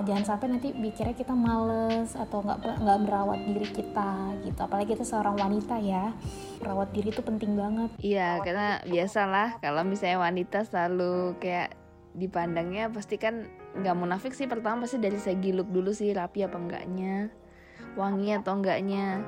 jangan 0.05 0.25
sampai 0.25 0.47
nanti 0.53 0.77
pikirnya 0.77 1.17
kita 1.17 1.33
males 1.33 2.13
atau 2.13 2.45
nggak 2.45 2.85
nggak 2.85 2.99
merawat 3.09 3.41
diri 3.49 3.69
kita 3.73 4.37
gitu. 4.45 4.59
Apalagi 4.61 4.95
kita 4.95 5.05
seorang 5.09 5.41
wanita 5.41 5.81
ya. 5.81 6.13
Merawat 6.61 6.93
diri 6.93 7.09
itu 7.11 7.25
penting 7.25 7.57
banget. 7.57 7.91
Iya 7.99 8.45
karena 8.45 8.85
biasalah 8.85 9.59
kalau 9.65 9.83
misalnya 9.83 10.21
wanita 10.21 10.69
selalu 10.69 11.41
kayak 11.41 11.75
dipandangnya 12.15 12.93
pasti 12.93 13.17
kan 13.19 13.49
nggak 13.81 13.97
munafik 13.97 14.37
sih. 14.37 14.47
Pertama 14.47 14.85
pasti 14.85 15.01
dari 15.01 15.17
segi 15.17 15.51
look 15.57 15.73
dulu 15.73 15.91
sih 15.91 16.13
rapi 16.13 16.45
apa 16.45 16.61
enggaknya 16.61 17.33
wangi 17.97 18.37
atau 18.37 18.61
enggaknya. 18.61 19.25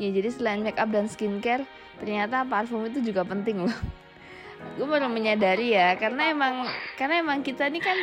Ya 0.00 0.08
jadi 0.08 0.32
selain 0.32 0.64
make 0.64 0.80
up 0.80 0.88
dan 0.88 1.10
skincare 1.10 1.66
ternyata 2.00 2.46
parfum 2.48 2.88
itu 2.88 3.04
juga 3.04 3.26
penting 3.26 3.68
loh. 3.68 3.76
Gue 4.78 4.86
baru 4.86 5.10
menyadari 5.10 5.74
ya 5.74 5.98
karena 5.98 6.30
emang 6.30 6.64
karena 6.96 7.20
emang 7.20 7.42
kita 7.42 7.66
ini 7.68 7.82
kan 7.82 7.98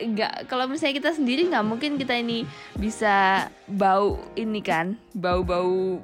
nggak 0.00 0.48
kalau 0.48 0.64
misalnya 0.70 0.98
kita 0.98 1.10
sendiri 1.12 1.48
nggak 1.48 1.66
mungkin 1.66 2.00
kita 2.00 2.16
ini 2.16 2.48
bisa 2.80 3.46
bau 3.68 4.16
ini 4.34 4.60
kan 4.64 4.96
bau-bau 5.12 6.00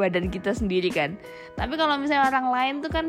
badan 0.00 0.32
kita 0.32 0.56
sendiri 0.56 0.88
kan. 0.88 1.20
Tapi 1.60 1.76
kalau 1.76 2.00
misalnya 2.00 2.32
orang 2.32 2.46
lain 2.48 2.74
tuh 2.80 2.88
kan 2.88 3.06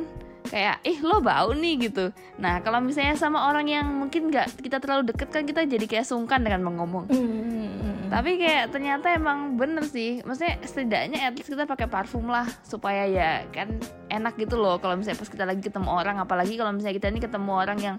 kayak 0.52 0.84
ih 0.84 1.00
lo 1.00 1.24
bau 1.24 1.56
nih 1.56 1.88
gitu. 1.88 2.12
Nah 2.42 2.60
kalau 2.60 2.84
misalnya 2.84 3.16
sama 3.16 3.48
orang 3.48 3.72
yang 3.72 3.88
mungkin 3.88 4.28
nggak 4.28 4.60
kita 4.60 4.84
terlalu 4.84 5.14
deket 5.14 5.32
kan 5.32 5.48
kita 5.48 5.64
jadi 5.64 5.86
kayak 5.88 6.04
sungkan 6.04 6.44
dengan 6.44 6.68
mengomong. 6.68 7.08
Hmm. 7.08 8.12
tapi 8.12 8.36
kayak 8.36 8.76
ternyata 8.76 9.16
emang 9.16 9.56
bener 9.56 9.88
sih. 9.88 10.20
Maksudnya 10.28 10.60
setidaknya 10.68 11.32
at 11.32 11.34
least 11.40 11.48
kita 11.48 11.64
pakai 11.64 11.88
parfum 11.88 12.28
lah 12.28 12.44
supaya 12.68 13.08
ya 13.08 13.48
kan 13.56 13.72
enak 14.12 14.36
gitu 14.36 14.60
loh 14.60 14.84
kalau 14.84 15.00
misalnya 15.00 15.24
pas 15.24 15.32
kita 15.32 15.48
lagi 15.48 15.64
ketemu 15.64 15.88
orang. 15.88 16.20
Apalagi 16.20 16.60
kalau 16.60 16.76
misalnya 16.76 17.00
kita 17.00 17.08
ini 17.08 17.24
ketemu 17.24 17.52
orang 17.56 17.80
yang 17.80 17.98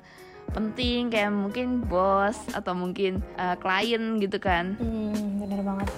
penting 0.52 1.08
kayak 1.08 1.32
mungkin 1.32 1.84
bos 1.84 2.38
atau 2.52 2.72
mungkin 2.76 3.24
uh, 3.40 3.56
klien 3.56 4.20
gitu 4.20 4.38
kan 4.38 4.76
Hmm, 4.78 5.40
bener 5.42 5.60
banget. 5.64 5.88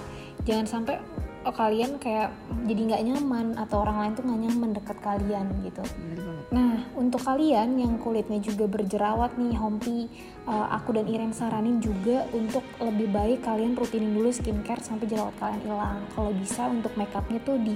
Jangan 0.44 0.66
sampai 0.66 0.96
oh, 1.44 1.54
kalian 1.54 2.00
kayak 2.00 2.32
jadi 2.64 2.80
nggak 2.88 3.02
nyaman 3.04 3.46
atau 3.60 3.84
orang 3.84 3.96
lain 4.00 4.12
tuh 4.16 4.24
nggak 4.24 4.40
nyaman 4.48 4.70
deket 4.72 4.98
kalian 5.04 5.46
gitu. 5.62 5.82
bener 6.00 6.20
banget 6.24 6.44
Nah, 6.54 6.76
untuk 6.94 7.18
kalian 7.26 7.82
yang 7.82 7.98
kulitnya 7.98 8.38
juga 8.38 8.70
berjerawat 8.70 9.34
nih, 9.34 9.58
Hompi, 9.58 10.06
uh, 10.46 10.70
aku 10.70 10.94
dan 10.94 11.10
Iren 11.10 11.34
saranin 11.34 11.82
juga 11.82 12.30
untuk 12.30 12.62
lebih 12.78 13.10
baik 13.10 13.42
kalian 13.42 13.74
rutinin 13.74 14.14
dulu 14.14 14.30
skincare 14.30 14.78
sampai 14.78 15.10
jerawat 15.10 15.34
kalian 15.42 15.62
hilang. 15.66 15.98
Kalau 16.14 16.30
bisa 16.30 16.70
untuk 16.70 16.94
makeupnya 16.94 17.42
tuh 17.42 17.58
di 17.58 17.74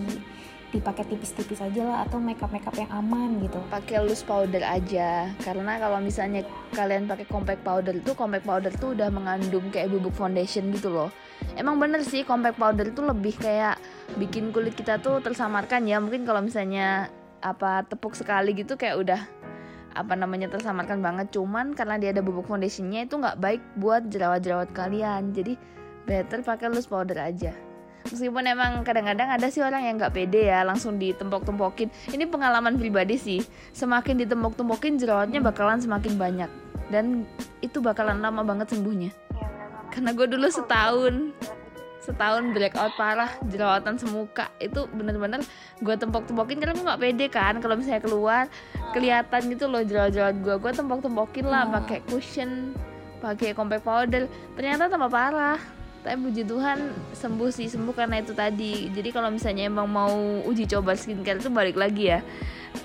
dipakai 0.68 1.04
tipis-tipis 1.08 1.64
aja 1.64 1.80
lah 1.80 1.98
atau 2.04 2.20
makeup 2.20 2.52
makeup 2.52 2.76
yang 2.76 2.92
aman 2.92 3.40
gitu. 3.40 3.56
pakai 3.72 4.04
loose 4.04 4.20
powder 4.20 4.60
aja. 4.60 5.32
Karena 5.40 5.80
kalau 5.80 5.96
misalnya 6.04 6.44
kalian 6.76 7.08
pakai 7.08 7.24
compact 7.24 7.64
powder 7.64 7.96
itu 7.96 8.12
compact 8.12 8.44
powder 8.44 8.72
tuh 8.76 8.92
udah 8.92 9.08
mengandung 9.08 9.72
kayak 9.72 9.88
bubuk 9.88 10.12
foundation 10.12 10.68
gitu 10.76 10.92
loh. 10.92 11.08
Emang 11.56 11.80
bener 11.80 12.04
sih 12.04 12.20
compact 12.20 12.60
powder 12.60 12.92
itu 12.92 13.00
lebih 13.00 13.34
kayak 13.40 13.80
bikin 14.20 14.52
kulit 14.52 14.76
kita 14.76 15.00
tuh 15.00 15.24
tersamarkan 15.24 15.88
ya. 15.88 15.96
Mungkin 16.04 16.28
kalau 16.28 16.44
misalnya 16.44 17.08
apa 17.40 17.88
tepuk 17.88 18.12
sekali 18.12 18.52
gitu 18.52 18.76
kayak 18.76 18.96
udah 19.00 19.20
apa 19.96 20.14
namanya 20.20 20.52
tersamarkan 20.52 21.00
banget. 21.00 21.32
Cuman 21.32 21.72
karena 21.72 21.96
dia 21.96 22.12
ada 22.12 22.20
bubuk 22.20 22.44
foundationnya 22.44 23.08
itu 23.08 23.16
nggak 23.16 23.40
baik 23.40 23.62
buat 23.80 24.12
jerawat-jerawat 24.12 24.76
kalian. 24.76 25.32
Jadi 25.32 25.56
better 26.04 26.44
pakai 26.44 26.68
loose 26.68 26.88
powder 26.88 27.16
aja 27.16 27.67
meskipun 28.08 28.44
emang 28.48 28.82
kadang-kadang 28.82 29.28
ada 29.28 29.46
sih 29.52 29.60
orang 29.60 29.84
yang 29.84 29.94
nggak 30.00 30.12
pede 30.16 30.48
ya 30.48 30.64
langsung 30.64 30.96
ditempok-tempokin 30.96 31.88
ini 32.12 32.24
pengalaman 32.24 32.80
pribadi 32.80 33.16
sih. 33.20 33.40
Semakin 33.76 34.24
ditempok-tempokin 34.24 34.96
jerawatnya 34.98 35.40
bakalan 35.44 35.78
semakin 35.78 36.16
banyak. 36.16 36.50
Dan 36.88 37.28
itu 37.60 37.84
bakalan 37.84 38.24
lama 38.24 38.40
banget 38.40 38.72
sembuhnya. 38.72 39.12
Karena 39.92 40.16
gue 40.16 40.26
dulu 40.28 40.48
setahun 40.48 41.36
setahun 41.98 42.56
breakout 42.56 42.96
parah 42.96 43.28
jerawatan 43.52 44.00
semuka. 44.00 44.48
Itu 44.56 44.88
bener-bener 44.96 45.44
gue 45.84 45.94
tempok-tempokin 46.00 46.56
karena 46.56 46.72
gue 46.72 46.84
nggak 46.88 47.02
pede 47.04 47.26
kan. 47.28 47.54
Kalau 47.60 47.76
misalnya 47.76 48.00
keluar 48.00 48.42
kelihatan 48.96 49.52
gitu 49.52 49.68
loh 49.68 49.84
jerawat-jerawat 49.84 50.36
gue 50.40 50.54
gue 50.56 50.72
tempok-tempokin 50.72 51.44
lah 51.44 51.68
Hmm. 51.68 51.76
pakai 51.76 52.00
cushion 52.08 52.72
pakai 53.20 53.52
compact 53.52 53.84
powder. 53.84 54.24
Ternyata 54.56 54.88
tambah 54.88 55.12
parah 55.12 55.60
tapi 56.08 56.32
puji 56.32 56.48
Tuhan 56.48 56.96
sembuh 57.12 57.52
sih 57.52 57.68
sembuh 57.68 57.92
karena 57.92 58.24
itu 58.24 58.32
tadi. 58.32 58.88
Jadi 58.88 59.12
kalau 59.12 59.28
misalnya 59.28 59.68
emang 59.68 59.84
mau 59.84 60.40
uji 60.48 60.64
coba 60.64 60.96
skincare 60.96 61.36
itu 61.36 61.52
balik 61.52 61.76
lagi 61.76 62.16
ya. 62.16 62.24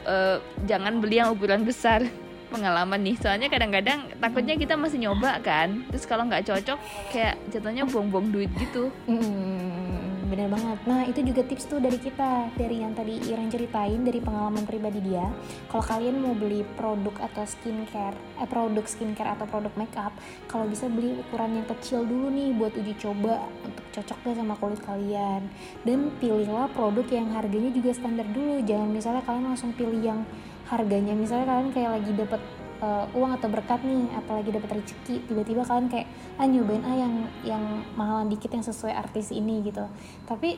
Eh, 0.03 0.38
jangan 0.68 1.00
beli 1.00 1.24
yang 1.24 1.32
ukuran 1.32 1.63
besar. 1.63 2.03
Pengalaman 2.53 3.00
nih 3.00 3.15
soalnya 3.18 3.48
kadang-kadang 3.48 4.12
takutnya 4.20 4.60
kita 4.60 4.75
masih 4.75 5.08
nyoba 5.08 5.39
kan. 5.39 5.88
Terus 5.88 6.03
kalau 6.03 6.27
nggak 6.27 6.51
cocok 6.51 6.80
kayak 7.15 7.39
jatuhnya 7.48 7.88
buang-buang 7.88 8.27
duit 8.27 8.51
gitu. 8.60 8.92
Hmm, 9.08 10.02
bener 10.33 10.49
banget. 10.49 10.79
Nah 10.89 11.05
itu 11.05 11.21
juga 11.21 11.45
tips 11.45 11.69
tuh 11.69 11.77
dari 11.77 12.01
kita, 12.01 12.49
dari 12.57 12.81
yang 12.81 12.97
tadi 12.97 13.21
Iren 13.29 13.53
ceritain 13.53 14.01
dari 14.01 14.17
pengalaman 14.17 14.65
pribadi 14.65 14.97
dia. 15.05 15.29
Kalau 15.69 15.85
kalian 15.85 16.17
mau 16.17 16.33
beli 16.33 16.65
produk 16.73 17.13
atau 17.29 17.45
skincare, 17.45 18.17
eh 18.41 18.49
produk 18.49 18.81
skincare 18.89 19.37
atau 19.37 19.45
produk 19.45 19.69
makeup, 19.77 20.09
kalau 20.49 20.65
bisa 20.65 20.89
beli 20.89 21.13
ukuran 21.21 21.61
yang 21.61 21.67
kecil 21.69 22.01
dulu 22.01 22.33
nih 22.33 22.49
buat 22.57 22.73
uji 22.73 22.97
coba 22.97 23.45
untuk 23.61 23.85
cocok 23.93 24.17
gak 24.25 24.35
sama 24.41 24.55
kulit 24.57 24.81
kalian. 24.81 25.41
Dan 25.85 26.09
pilihlah 26.17 26.73
produk 26.73 27.05
yang 27.13 27.29
harganya 27.29 27.69
juga 27.69 27.93
standar 27.93 28.25
dulu. 28.33 28.65
Jangan 28.65 28.89
misalnya 28.89 29.21
kalian 29.21 29.45
langsung 29.53 29.69
pilih 29.77 30.01
yang 30.01 30.25
harganya 30.73 31.13
misalnya 31.13 31.45
kalian 31.45 31.69
kayak 31.69 31.91
lagi 32.01 32.11
dapet 32.17 32.41
uh, 32.80 33.06
uang 33.13 33.38
atau 33.38 33.51
berkat 33.51 33.84
nih 33.86 34.10
atau 34.18 34.39
lagi 34.39 34.50
dapat 34.50 34.70
rezeki 34.80 35.15
tiba-tiba 35.30 35.62
kalian 35.68 35.88
kayak 35.92 36.08
ah 36.39 36.48
nyobain 36.48 36.84
ah 36.88 36.96
yang 36.96 37.13
yang 37.44 37.63
mahalan 38.00 38.32
dikit 38.32 38.50
yang 38.53 38.65
sesuai 38.65 38.94
artis 38.96 39.30
ini 39.30 39.62
gitu. 39.68 39.86
Tapi 40.25 40.58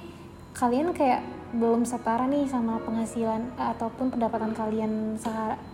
kalian 0.55 0.95
kayak 0.95 1.19
belum 1.51 1.83
setara 1.83 2.27
nih 2.31 2.47
sama 2.47 2.79
penghasilan 2.83 3.55
ataupun 3.59 4.11
pendapatan 4.11 4.55
kalian 4.55 5.19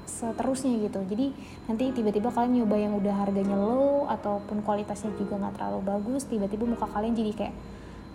seterusnya 0.10 0.78
gitu. 0.90 1.06
Jadi 1.06 1.34
nanti 1.70 1.94
tiba-tiba 1.94 2.34
kalian 2.34 2.64
nyoba 2.64 2.76
yang 2.78 2.94
udah 2.98 3.16
harganya 3.22 3.58
low 3.58 4.10
ataupun 4.10 4.66
kualitasnya 4.66 5.14
juga 5.18 5.38
nggak 5.38 5.62
terlalu 5.62 5.80
bagus 5.86 6.26
tiba-tiba 6.26 6.66
muka 6.66 6.90
kalian 6.90 7.14
jadi 7.14 7.32
kayak 7.34 7.56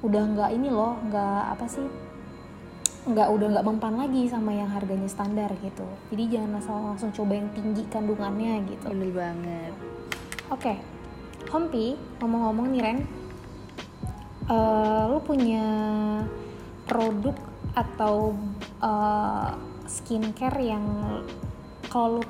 udah 0.04 0.23
nggak 0.37 0.50
ini 0.52 0.68
loh 0.68 0.99
nggak 1.09 1.42
apa 1.56 1.66
sih 1.66 1.87
nggak 3.06 3.28
udah 3.30 3.46
nggak 3.54 3.66
mempan 3.66 3.94
lagi 4.02 4.26
sama 4.26 4.50
yang 4.50 4.66
harganya 4.66 5.06
standar 5.06 5.50
gitu. 5.62 5.86
Jadi 6.10 6.25
jangan 6.36 6.58
asal 6.58 6.76
langsung 6.82 7.10
coba 7.14 7.38
yang 7.38 7.48
tinggi 7.54 7.86
kandungannya 7.86 8.66
gitu. 8.66 8.90
Bener 8.90 9.10
banget. 9.14 9.72
Oke 10.50 10.75
Hompi 11.50 11.94
ngomong-ngomong 12.18 12.66
nih 12.75 12.82
Ren. 12.82 12.98
Eh, 14.46 15.02
lu 15.10 15.18
punya 15.22 15.66
produk 16.86 17.34
atau 17.75 18.34
eh, 18.82 19.50
skincare 19.86 20.58
yang 20.62 20.84
kalau 21.86 22.18
lu 22.18 22.22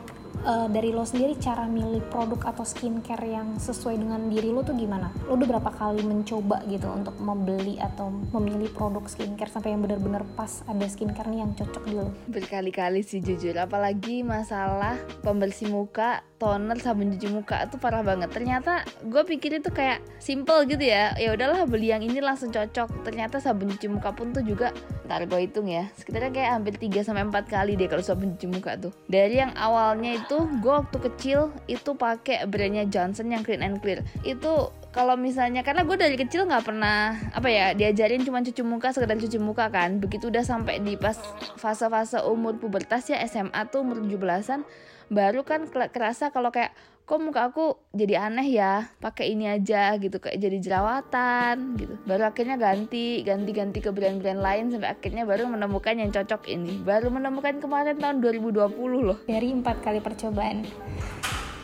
eh, 0.44 0.68
dari 0.68 0.90
lo 0.92 1.06
sendiri 1.06 1.38
cara 1.40 1.64
milih 1.64 2.04
produk 2.12 2.52
atau 2.52 2.64
skincare 2.66 3.26
yang 3.30 3.56
sesuai 3.56 3.96
dengan 3.96 4.28
diri 4.28 4.52
lo 4.52 4.60
tuh 4.60 4.76
gimana? 4.76 5.12
Lo 5.30 5.38
udah 5.38 5.48
berapa 5.48 5.70
kali 5.72 6.02
mencoba 6.02 6.64
gitu 6.68 6.88
untuk 6.90 7.16
membeli 7.22 7.78
atau 7.80 8.12
memilih 8.34 8.68
produk 8.74 9.04
skincare 9.08 9.48
sampai 9.48 9.72
yang 9.72 9.80
benar-benar 9.84 10.26
pas 10.36 10.60
ada 10.66 10.84
skincare 10.84 11.30
nih 11.32 11.40
yang 11.44 11.52
cocok 11.56 11.84
di 11.86 11.94
lo? 11.96 12.08
berkali-kali 12.26 13.00
sih 13.00 13.24
jujur 13.24 13.56
apalagi 13.56 14.20
masalah 14.20 14.98
pembersih 15.24 15.72
muka 15.72 16.20
toner 16.36 16.76
sabun 16.80 17.12
cuci 17.16 17.28
muka 17.32 17.64
itu 17.64 17.76
parah 17.80 18.04
banget. 18.04 18.28
Ternyata 18.32 18.84
gue 19.04 19.22
pikir 19.24 19.60
itu 19.60 19.72
kayak 19.72 20.04
simple 20.20 20.68
gitu 20.68 20.84
ya. 20.84 21.16
Ya 21.16 21.32
udahlah 21.32 21.64
beli 21.64 21.92
yang 21.92 22.04
ini 22.04 22.20
langsung 22.20 22.52
cocok. 22.52 23.04
Ternyata 23.04 23.40
sabun 23.40 23.72
cuci 23.72 23.88
muka 23.88 24.12
pun 24.12 24.32
tuh 24.36 24.44
juga 24.44 24.72
ntar 25.06 25.22
gue 25.22 25.38
hitung 25.38 25.70
ya 25.70 25.86
sekitarnya 25.94 26.34
kayak 26.34 26.50
hampir 26.58 26.74
3 26.82 27.06
sampai 27.06 27.22
empat 27.30 27.46
kali 27.46 27.78
deh 27.78 27.86
kalau 27.86 28.02
sabun 28.02 28.34
cuci 28.36 28.46
muka 28.50 28.74
tuh. 28.76 28.92
Dari 29.06 29.38
yang 29.38 29.54
awalnya 29.54 30.18
itu 30.18 30.36
gue 30.60 30.72
waktu 30.72 30.98
kecil 30.98 31.54
itu 31.70 31.94
pakai 31.94 32.44
brandnya 32.50 32.84
Johnson 32.90 33.30
yang 33.30 33.46
clean 33.46 33.62
and 33.62 33.78
clear. 33.78 34.02
Itu 34.26 34.74
kalau 34.90 35.14
misalnya 35.14 35.62
karena 35.62 35.84
gue 35.86 35.96
dari 35.96 36.16
kecil 36.18 36.48
nggak 36.48 36.64
pernah 36.64 37.14
apa 37.36 37.48
ya 37.52 37.76
diajarin 37.76 38.24
cuma 38.26 38.42
cuci 38.42 38.62
muka 38.66 38.90
sekedar 38.90 39.16
cuci 39.16 39.38
muka 39.38 39.70
kan. 39.70 40.02
Begitu 40.02 40.28
udah 40.28 40.42
sampai 40.42 40.82
di 40.82 40.98
pas 40.98 41.16
fase-fase 41.56 42.20
umur 42.26 42.58
pubertas 42.58 43.06
ya 43.06 43.22
SMA 43.24 43.70
tuh 43.70 43.86
umur 43.86 44.02
17-an 44.02 44.66
baru 45.08 45.46
kan 45.46 45.70
kerasa 45.70 46.34
kalau 46.34 46.50
kayak 46.50 46.74
kok 47.06 47.22
muka 47.22 47.46
aku 47.46 47.78
jadi 47.94 48.26
aneh 48.26 48.50
ya? 48.50 48.90
Pakai 48.98 49.30
ini 49.30 49.46
aja 49.46 49.94
gitu 49.94 50.18
kayak 50.18 50.42
jadi 50.42 50.58
jerawatan 50.58 51.78
gitu. 51.78 51.94
Baru 52.02 52.26
akhirnya 52.26 52.58
ganti 52.58 53.22
ganti 53.22 53.50
ganti 53.54 53.78
ke 53.78 53.94
brand-brand 53.94 54.42
lain 54.42 54.74
sampai 54.74 54.90
akhirnya 54.90 55.22
baru 55.22 55.46
menemukan 55.46 55.94
yang 55.94 56.10
cocok 56.10 56.50
ini. 56.50 56.82
Baru 56.82 57.14
menemukan 57.14 57.62
kemarin 57.62 57.94
tahun 58.02 58.18
2020 58.18 59.06
loh. 59.06 59.18
Dari 59.30 59.54
empat 59.54 59.86
kali 59.86 60.02
percobaan. 60.02 60.66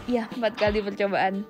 Iya, 0.06 0.30
empat 0.30 0.54
kali 0.58 0.78
percobaan. 0.82 1.42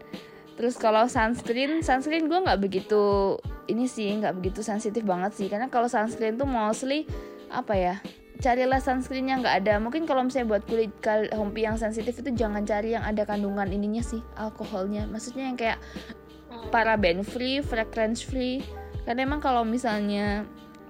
Terus 0.57 0.77
kalau 0.81 1.05
sunscreen, 1.09 1.85
sunscreen 1.85 2.29
gue 2.29 2.39
nggak 2.41 2.61
begitu 2.61 3.37
ini 3.69 3.89
sih 3.89 4.09
nggak 4.21 4.41
begitu 4.41 4.65
sensitif 4.65 5.05
banget 5.05 5.37
sih. 5.37 5.53
Karena 5.53 5.69
kalau 5.69 5.89
sunscreen 5.89 6.41
tuh 6.41 6.49
mostly 6.49 7.05
apa 7.53 7.77
ya 7.77 7.97
carilah 8.43 8.83
sunscreen 8.83 9.31
yang 9.31 9.41
nggak 9.41 9.63
ada 9.63 9.79
mungkin 9.79 10.03
kalau 10.03 10.27
misalnya 10.27 10.59
buat 10.59 10.67
kulit 10.67 10.91
hompi 11.33 11.63
yang 11.63 11.79
sensitif 11.79 12.19
itu 12.19 12.35
jangan 12.35 12.67
cari 12.67 12.99
yang 12.99 13.07
ada 13.07 13.23
kandungan 13.23 13.71
ininya 13.71 14.03
sih 14.03 14.19
alkoholnya 14.35 15.07
maksudnya 15.07 15.47
yang 15.47 15.55
kayak 15.55 15.79
paraben 16.75 17.23
free 17.23 17.63
fragrance 17.63 18.21
free 18.21 18.67
karena 19.07 19.27
emang 19.27 19.39
kalau 19.39 19.63
misalnya 19.63 20.43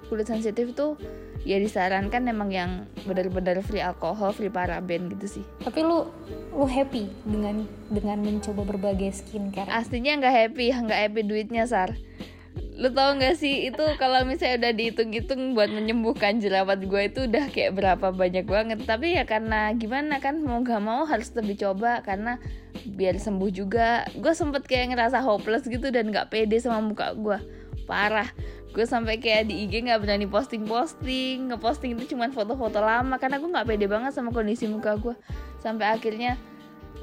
kulit 0.09 0.29
sensitif 0.29 0.73
tuh 0.73 0.97
ya 1.43 1.59
disarankan 1.59 2.23
emang 2.31 2.51
yang 2.55 2.71
benar-benar 3.03 3.59
free 3.67 3.83
alkohol, 3.83 4.31
free 4.31 4.53
paraben 4.53 5.11
gitu 5.11 5.41
sih. 5.41 5.45
Tapi 5.63 5.83
lu 5.83 6.07
lu 6.55 6.67
happy 6.69 7.11
dengan 7.27 7.67
dengan 7.91 8.23
mencoba 8.23 8.63
berbagai 8.63 9.11
skincare? 9.11 9.67
Aslinya 9.73 10.23
nggak 10.23 10.35
happy, 10.35 10.67
nggak 10.87 11.01
happy 11.09 11.21
duitnya 11.27 11.67
sar. 11.67 11.99
Lu 12.73 12.89
tau 12.89 13.13
gak 13.21 13.37
sih 13.37 13.69
itu 13.69 13.85
kalau 14.01 14.25
misalnya 14.25 14.65
udah 14.65 14.73
dihitung-hitung 14.73 15.53
buat 15.53 15.69
menyembuhkan 15.69 16.41
jerawat 16.41 16.81
gue 16.81 17.03
itu 17.05 17.29
udah 17.29 17.53
kayak 17.53 17.77
berapa 17.77 18.17
banyak 18.17 18.49
banget. 18.49 18.79
Tapi 18.89 19.21
ya 19.21 19.29
karena 19.29 19.77
gimana 19.77 20.25
kan 20.25 20.41
mau 20.41 20.65
gak 20.65 20.81
mau 20.81 21.05
harus 21.05 21.29
tetap 21.29 21.45
dicoba 21.45 22.01
karena 22.01 22.41
biar 22.89 23.21
sembuh 23.21 23.51
juga. 23.53 24.09
Gue 24.17 24.33
sempet 24.33 24.65
kayak 24.65 24.97
ngerasa 24.97 25.21
hopeless 25.21 25.69
gitu 25.69 25.93
dan 25.93 26.09
nggak 26.09 26.33
pede 26.33 26.57
sama 26.65 26.81
muka 26.81 27.13
gue. 27.13 27.37
Parah 27.85 28.33
gue 28.73 28.89
sampai 28.89 29.21
kayak 29.21 29.53
di 29.53 29.69
IG 29.69 29.85
nggak 29.85 30.01
berani 30.01 30.25
posting 30.25 30.65
posting 30.65 31.53
ngeposting 31.53 31.93
itu 31.93 32.17
cuma 32.17 32.33
foto-foto 32.33 32.81
lama 32.81 33.21
karena 33.21 33.37
gue 33.37 33.53
nggak 33.53 33.69
pede 33.69 33.85
banget 33.85 34.17
sama 34.17 34.33
kondisi 34.33 34.65
muka 34.65 34.97
gue 34.97 35.13
sampai 35.61 35.93
akhirnya 35.93 36.41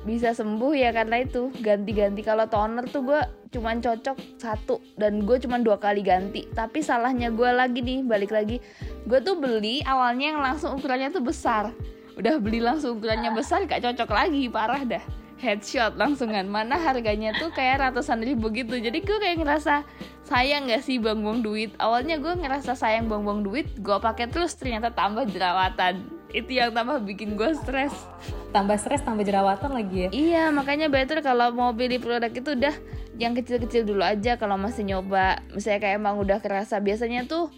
bisa 0.08 0.32
sembuh 0.32 0.74
ya 0.76 0.96
karena 0.96 1.24
itu. 1.24 1.52
Ganti-ganti. 1.60 2.22
Kalau 2.24 2.48
toner 2.48 2.88
tuh 2.88 3.04
gue 3.04 3.22
cuma 3.50 3.74
cocok 3.74 4.38
satu 4.38 4.78
dan 4.96 5.26
gue 5.26 5.38
cuma 5.42 5.60
dua 5.60 5.82
kali 5.82 6.06
ganti. 6.06 6.46
Tapi 6.52 6.80
salahnya 6.80 7.34
gue 7.34 7.50
lagi 7.50 7.80
nih 7.82 8.06
balik 8.06 8.32
lagi. 8.32 8.62
Gue 9.10 9.20
tuh 9.20 9.36
beli 9.40 9.82
awalnya 9.84 10.36
yang 10.36 10.42
langsung 10.42 10.78
ukurannya 10.78 11.10
tuh 11.12 11.24
besar. 11.24 11.74
Udah 12.20 12.36
beli 12.38 12.60
langsung 12.60 13.00
ukurannya 13.00 13.32
besar 13.32 13.64
gak 13.68 13.84
cocok 13.84 14.10
lagi. 14.12 14.48
Parah 14.52 14.84
dah. 14.84 15.04
Headshot 15.40 15.96
langsungan. 15.96 16.52
Mana 16.52 16.76
harganya 16.76 17.32
tuh 17.40 17.48
kayak 17.56 17.80
ratusan 17.80 18.20
ribu 18.20 18.52
gitu. 18.52 18.76
Jadi 18.76 19.00
gue 19.00 19.18
kayak 19.24 19.40
ngerasa 19.40 19.88
sayang 20.28 20.68
gak 20.68 20.84
sih 20.84 21.00
buang-buang 21.00 21.40
duit? 21.40 21.72
Awalnya 21.80 22.20
gue 22.20 22.34
ngerasa 22.36 22.76
sayang 22.76 23.08
buang-buang 23.08 23.48
duit 23.48 23.68
gue 23.80 23.98
pakai 23.98 24.28
terus 24.28 24.56
ternyata 24.56 24.92
tambah 24.92 25.28
jerawatan. 25.32 26.04
Itu 26.30 26.54
yang 26.54 26.76
tambah 26.76 27.02
bikin 27.08 27.40
gue 27.40 27.56
stres 27.58 27.96
tambah 28.50 28.78
stres 28.82 29.06
tambah 29.06 29.22
jerawatan 29.26 29.72
lagi 29.74 29.98
ya? 30.06 30.10
Iya 30.10 30.44
makanya 30.50 30.90
better 30.90 31.22
kalau 31.22 31.54
mau 31.54 31.72
pilih 31.74 32.02
produk 32.02 32.32
itu 32.34 32.58
udah 32.58 32.76
yang 33.20 33.36
kecil-kecil 33.36 33.86
dulu 33.86 34.02
aja 34.02 34.40
kalau 34.40 34.58
masih 34.58 34.88
nyoba. 34.88 35.44
Misalnya 35.54 35.80
kayak 35.84 35.96
emang 36.02 36.16
udah 36.18 36.40
kerasa. 36.42 36.82
Biasanya 36.82 37.30
tuh 37.30 37.52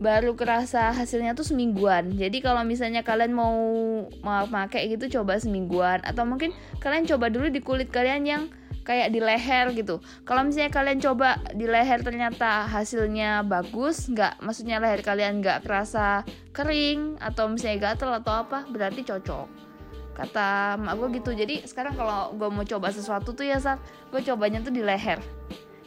baru 0.00 0.34
kerasa 0.34 0.92
hasilnya 0.92 1.38
tuh 1.38 1.46
semingguan. 1.46 2.12
Jadi 2.18 2.42
kalau 2.44 2.60
misalnya 2.66 3.06
kalian 3.06 3.32
mau 3.32 3.54
mau 4.20 4.44
pakai 4.50 4.90
gitu 4.92 5.20
coba 5.20 5.38
semingguan. 5.40 6.02
Atau 6.04 6.28
mungkin 6.28 6.52
kalian 6.82 7.08
coba 7.08 7.30
dulu 7.32 7.48
di 7.48 7.62
kulit 7.62 7.88
kalian 7.88 8.22
yang 8.26 8.42
kayak 8.84 9.16
di 9.16 9.20
leher 9.22 9.72
gitu. 9.72 10.04
Kalau 10.28 10.44
misalnya 10.44 10.68
kalian 10.68 11.00
coba 11.00 11.40
di 11.56 11.64
leher 11.64 12.04
ternyata 12.04 12.68
hasilnya 12.68 13.40
bagus 13.48 14.12
nggak 14.12 14.44
maksudnya 14.44 14.76
leher 14.76 15.00
kalian 15.00 15.40
nggak 15.40 15.64
kerasa 15.64 16.20
kering 16.52 17.16
atau 17.16 17.48
misalnya 17.48 17.96
gatel 17.96 18.12
atau 18.12 18.44
apa 18.44 18.68
berarti 18.68 19.00
cocok 19.08 19.63
kata 20.14 20.78
mak 20.78 20.94
gue 20.96 21.08
gitu. 21.20 21.30
Jadi 21.34 21.66
sekarang 21.66 21.98
kalau 21.98 22.32
gue 22.32 22.48
mau 22.48 22.64
coba 22.64 22.94
sesuatu 22.94 23.34
tuh 23.34 23.44
ya 23.44 23.58
saat 23.58 23.82
gue 24.14 24.20
cobanya 24.22 24.62
tuh 24.62 24.70
di 24.70 24.80
leher. 24.80 25.18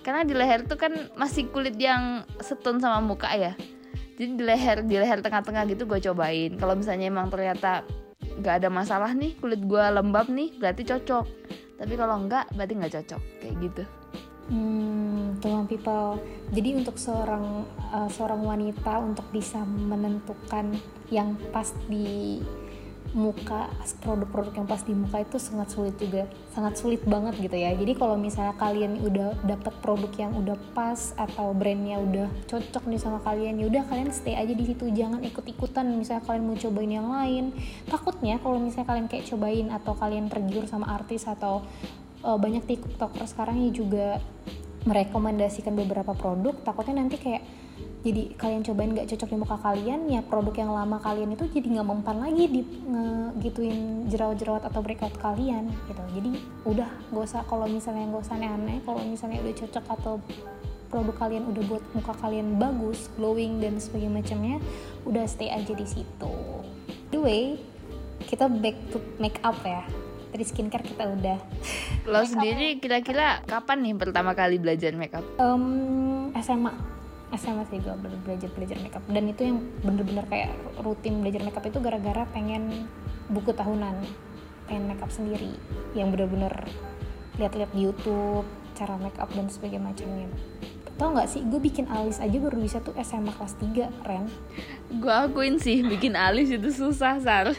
Karena 0.04 0.24
di 0.24 0.36
leher 0.36 0.64
tuh 0.68 0.80
kan 0.80 0.94
masih 1.16 1.52
kulit 1.52 1.76
yang 1.80 2.24
setun 2.40 2.80
sama 2.80 3.00
muka 3.00 3.32
ya. 3.34 3.56
Jadi 4.20 4.32
di 4.40 4.44
leher 4.44 4.78
di 4.84 4.96
leher 5.00 5.20
tengah-tengah 5.24 5.64
gitu 5.72 5.88
gue 5.88 6.00
cobain. 6.12 6.56
Kalau 6.60 6.76
misalnya 6.76 7.08
emang 7.08 7.32
ternyata 7.32 7.88
nggak 8.38 8.56
ada 8.64 8.70
masalah 8.70 9.12
nih 9.16 9.34
kulit 9.40 9.64
gue 9.64 9.84
lembab 9.84 10.30
nih 10.30 10.56
berarti 10.60 10.84
cocok. 10.86 11.26
Tapi 11.78 11.94
kalau 11.94 12.16
enggak 12.20 12.50
berarti 12.54 12.74
nggak 12.76 12.94
cocok. 13.02 13.22
Kayak 13.42 13.56
gitu. 13.64 13.84
Hmm, 14.48 15.36
teman 15.44 15.68
people. 15.68 16.24
Jadi 16.56 16.80
untuk 16.80 16.96
seorang 16.96 17.68
uh, 17.92 18.08
seorang 18.08 18.48
wanita 18.48 19.04
untuk 19.04 19.28
bisa 19.36 19.60
menentukan 19.68 20.72
yang 21.12 21.36
pas 21.52 21.68
di 21.92 22.40
muka 23.16 23.72
produk-produk 24.04 24.54
yang 24.64 24.68
pas 24.68 24.84
di 24.84 24.92
muka 24.92 25.24
itu 25.24 25.38
sangat 25.40 25.72
sulit 25.72 25.96
juga 25.96 26.28
sangat 26.52 26.74
sulit 26.76 27.02
banget 27.06 27.38
gitu 27.40 27.56
ya. 27.56 27.72
Jadi 27.72 27.94
kalau 27.96 28.20
misalnya 28.20 28.58
kalian 28.58 29.00
udah 29.00 29.38
dapat 29.46 29.74
produk 29.80 30.12
yang 30.18 30.34
udah 30.36 30.58
pas 30.76 31.14
atau 31.16 31.54
brandnya 31.54 32.02
udah 32.02 32.28
cocok 32.50 32.84
nih 32.90 33.00
sama 33.00 33.22
kalian 33.24 33.62
ya 33.62 33.66
udah 33.70 33.84
kalian 33.88 34.10
stay 34.12 34.34
aja 34.34 34.52
di 34.52 34.66
situ. 34.66 34.90
Jangan 34.92 35.22
ikut-ikutan 35.24 35.86
misalnya 35.94 36.26
kalian 36.26 36.44
mau 36.50 36.58
cobain 36.58 36.92
yang 36.92 37.08
lain. 37.08 37.46
Takutnya 37.88 38.42
kalau 38.42 38.58
misalnya 38.58 38.88
kalian 38.90 39.08
kayak 39.08 39.26
cobain 39.30 39.68
atau 39.70 39.94
kalian 39.96 40.26
tergiur 40.28 40.66
sama 40.66 40.90
artis 40.92 41.30
atau 41.30 41.62
uh, 42.26 42.38
banyak 42.38 42.66
tiktoker 42.66 43.24
sekarang 43.30 43.62
ya 43.68 43.70
juga 43.72 44.08
merekomendasikan 44.88 45.76
beberapa 45.76 46.16
produk 46.16 46.56
takutnya 46.64 47.04
nanti 47.04 47.20
kayak 47.20 47.44
jadi 48.06 48.30
kalian 48.38 48.62
cobain 48.62 48.94
nggak 48.94 49.10
cocok 49.10 49.30
di 49.34 49.38
muka 49.42 49.58
kalian 49.58 50.06
ya 50.06 50.22
produk 50.22 50.54
yang 50.54 50.70
lama 50.70 51.02
kalian 51.02 51.34
itu 51.34 51.50
jadi 51.50 51.82
nggak 51.82 51.88
mempan 51.90 52.18
lagi 52.22 52.46
di 52.46 52.62
gituin 53.42 54.06
jerawat-jerawat 54.06 54.70
atau 54.70 54.86
breakout 54.86 55.18
kalian 55.18 55.74
gitu. 55.90 56.04
Jadi 56.14 56.32
udah 56.70 56.90
gak 57.10 57.24
usah 57.26 57.42
kalau 57.50 57.66
misalnya 57.66 58.06
nggak 58.14 58.22
usah 58.22 58.38
aneh-aneh 58.38 58.78
kalau 58.86 59.02
misalnya 59.02 59.42
udah 59.42 59.56
cocok 59.66 59.86
atau 59.98 60.14
produk 60.88 61.16
kalian 61.20 61.44
udah 61.52 61.64
buat 61.68 61.84
muka 61.98 62.14
kalian 62.22 62.48
bagus 62.62 63.10
glowing 63.18 63.60
dan 63.60 63.82
sebagainya 63.82 64.14
macamnya 64.14 64.58
udah 65.04 65.26
stay 65.26 65.50
aja 65.50 65.74
di 65.74 65.88
situ. 65.90 66.34
Anyway 67.10 67.58
kita 68.30 68.46
back 68.46 68.78
to 68.94 69.02
make 69.18 69.42
up 69.42 69.58
ya. 69.66 69.82
Tadi 70.28 70.44
skincare 70.46 70.86
kita 70.86 71.08
udah. 71.18 71.40
Lo 72.06 72.22
sendiri 72.24 72.78
kira-kira 72.78 73.42
kapan 73.50 73.84
nih 73.84 73.96
pertama 73.98 74.38
kali 74.38 74.62
belajar 74.62 74.94
makeup 74.94 75.26
um, 75.42 76.30
SMA 76.40 76.97
SMA 77.36 77.68
sih 77.68 77.84
gue 77.84 77.92
belajar 78.24 78.50
belajar 78.56 78.78
makeup. 78.80 79.04
Dan 79.12 79.24
itu 79.28 79.42
yang 79.52 79.60
bener-bener 79.84 80.24
kayak 80.32 80.56
rutin 80.80 81.20
belajar 81.20 81.44
makeup 81.44 81.66
itu 81.68 81.80
gara-gara 81.84 82.24
pengen 82.32 82.88
buku 83.28 83.52
tahunan 83.52 84.00
pengen 84.68 84.84
makeup 84.88 85.12
sendiri. 85.12 85.60
Yang 85.92 86.08
bener-bener 86.16 86.54
lihat-lihat 87.36 87.72
di 87.76 87.88
YouTube 87.88 88.48
cara 88.78 88.96
makeup 88.96 89.28
dan 89.36 89.52
sebagainya 89.52 89.84
macamnya. 89.84 90.28
Tau 90.98 91.14
nggak 91.14 91.30
sih 91.30 91.46
gue 91.46 91.62
bikin 91.62 91.86
alis 91.94 92.18
aja 92.18 92.38
baru 92.42 92.58
bisa 92.58 92.82
tuh 92.82 92.96
SMA 93.04 93.36
kelas 93.36 93.54
3 93.60 94.08
Ren. 94.08 94.26
Gue 94.98 95.14
akuin 95.14 95.60
sih 95.62 95.84
bikin 95.84 96.16
alis 96.16 96.50
itu 96.50 96.72
susah 96.72 97.22
Sar. 97.22 97.54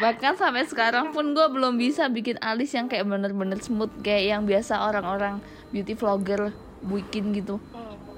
Bahkan 0.00 0.40
sampai 0.40 0.64
sekarang 0.64 1.12
pun 1.12 1.36
gue 1.36 1.46
belum 1.52 1.76
bisa 1.76 2.08
bikin 2.08 2.40
alis 2.40 2.72
yang 2.72 2.88
kayak 2.88 3.04
bener-bener 3.04 3.60
smooth 3.60 3.92
kayak 4.00 4.32
yang 4.32 4.42
biasa 4.48 4.80
orang-orang 4.80 5.44
beauty 5.68 5.92
vlogger 5.92 6.56
bikin 6.84 7.36
gitu. 7.36 7.60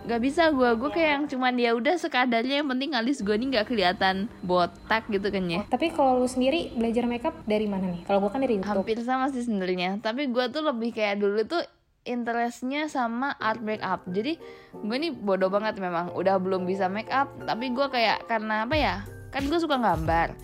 Nggak 0.02 0.20
bisa 0.22 0.50
gue 0.50 0.70
gue 0.74 0.90
kayak 0.90 1.10
yang 1.14 1.24
cuman 1.30 1.54
ya 1.54 1.70
udah 1.78 1.94
sekadarnya 1.94 2.62
yang 2.62 2.68
penting 2.74 2.90
alis 2.98 3.22
gue 3.22 3.34
nih 3.38 3.54
nggak 3.54 3.66
kelihatan 3.70 4.26
botak 4.42 5.06
gitu 5.06 5.30
kan 5.30 5.46
ya. 5.46 5.62
Oh, 5.62 5.66
tapi 5.70 5.94
kalau 5.94 6.18
lu 6.18 6.26
sendiri 6.26 6.74
belajar 6.74 7.06
makeup 7.06 7.34
dari 7.46 7.70
mana 7.70 7.86
nih? 7.94 8.02
Kalau 8.02 8.18
gue 8.18 8.30
kan 8.34 8.42
dari 8.42 8.58
YouTube. 8.58 8.82
Hampir 8.82 8.98
sama 9.06 9.30
sih 9.30 9.46
sebenarnya. 9.46 10.02
Tapi 10.02 10.26
gue 10.26 10.44
tuh 10.50 10.62
lebih 10.66 10.90
kayak 10.90 11.22
dulu 11.22 11.46
tuh 11.46 11.62
interestnya 12.02 12.90
sama 12.90 13.38
art 13.38 13.62
makeup. 13.62 14.02
Jadi 14.10 14.42
gue 14.74 14.96
nih 14.98 15.14
bodoh 15.14 15.54
banget 15.54 15.78
memang. 15.78 16.10
Udah 16.18 16.42
belum 16.42 16.66
bisa 16.66 16.90
makeup 16.90 17.30
tapi 17.46 17.70
gue 17.70 17.86
kayak 17.86 18.26
karena 18.26 18.66
apa 18.66 18.74
ya? 18.74 19.06
Kan 19.30 19.46
gue 19.46 19.58
suka 19.62 19.78
gambar. 19.78 20.34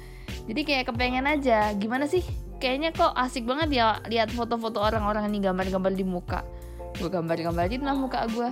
Jadi 0.47 0.61
kayak 0.63 0.95
kepengen 0.95 1.27
aja. 1.27 1.75
Gimana 1.75 2.07
sih? 2.07 2.23
Kayaknya 2.63 2.95
kok 2.95 3.11
asik 3.11 3.43
banget 3.43 3.75
ya 3.75 3.99
lihat 4.07 4.31
foto-foto 4.31 4.79
orang-orang 4.83 5.31
ini 5.31 5.43
gambar-gambar 5.43 5.95
di 5.95 6.07
muka 6.07 6.43
gue 6.97 7.09
gambar-gambarin 7.13 7.85
lah 7.85 7.93
muka 7.93 8.25
gue 8.33 8.51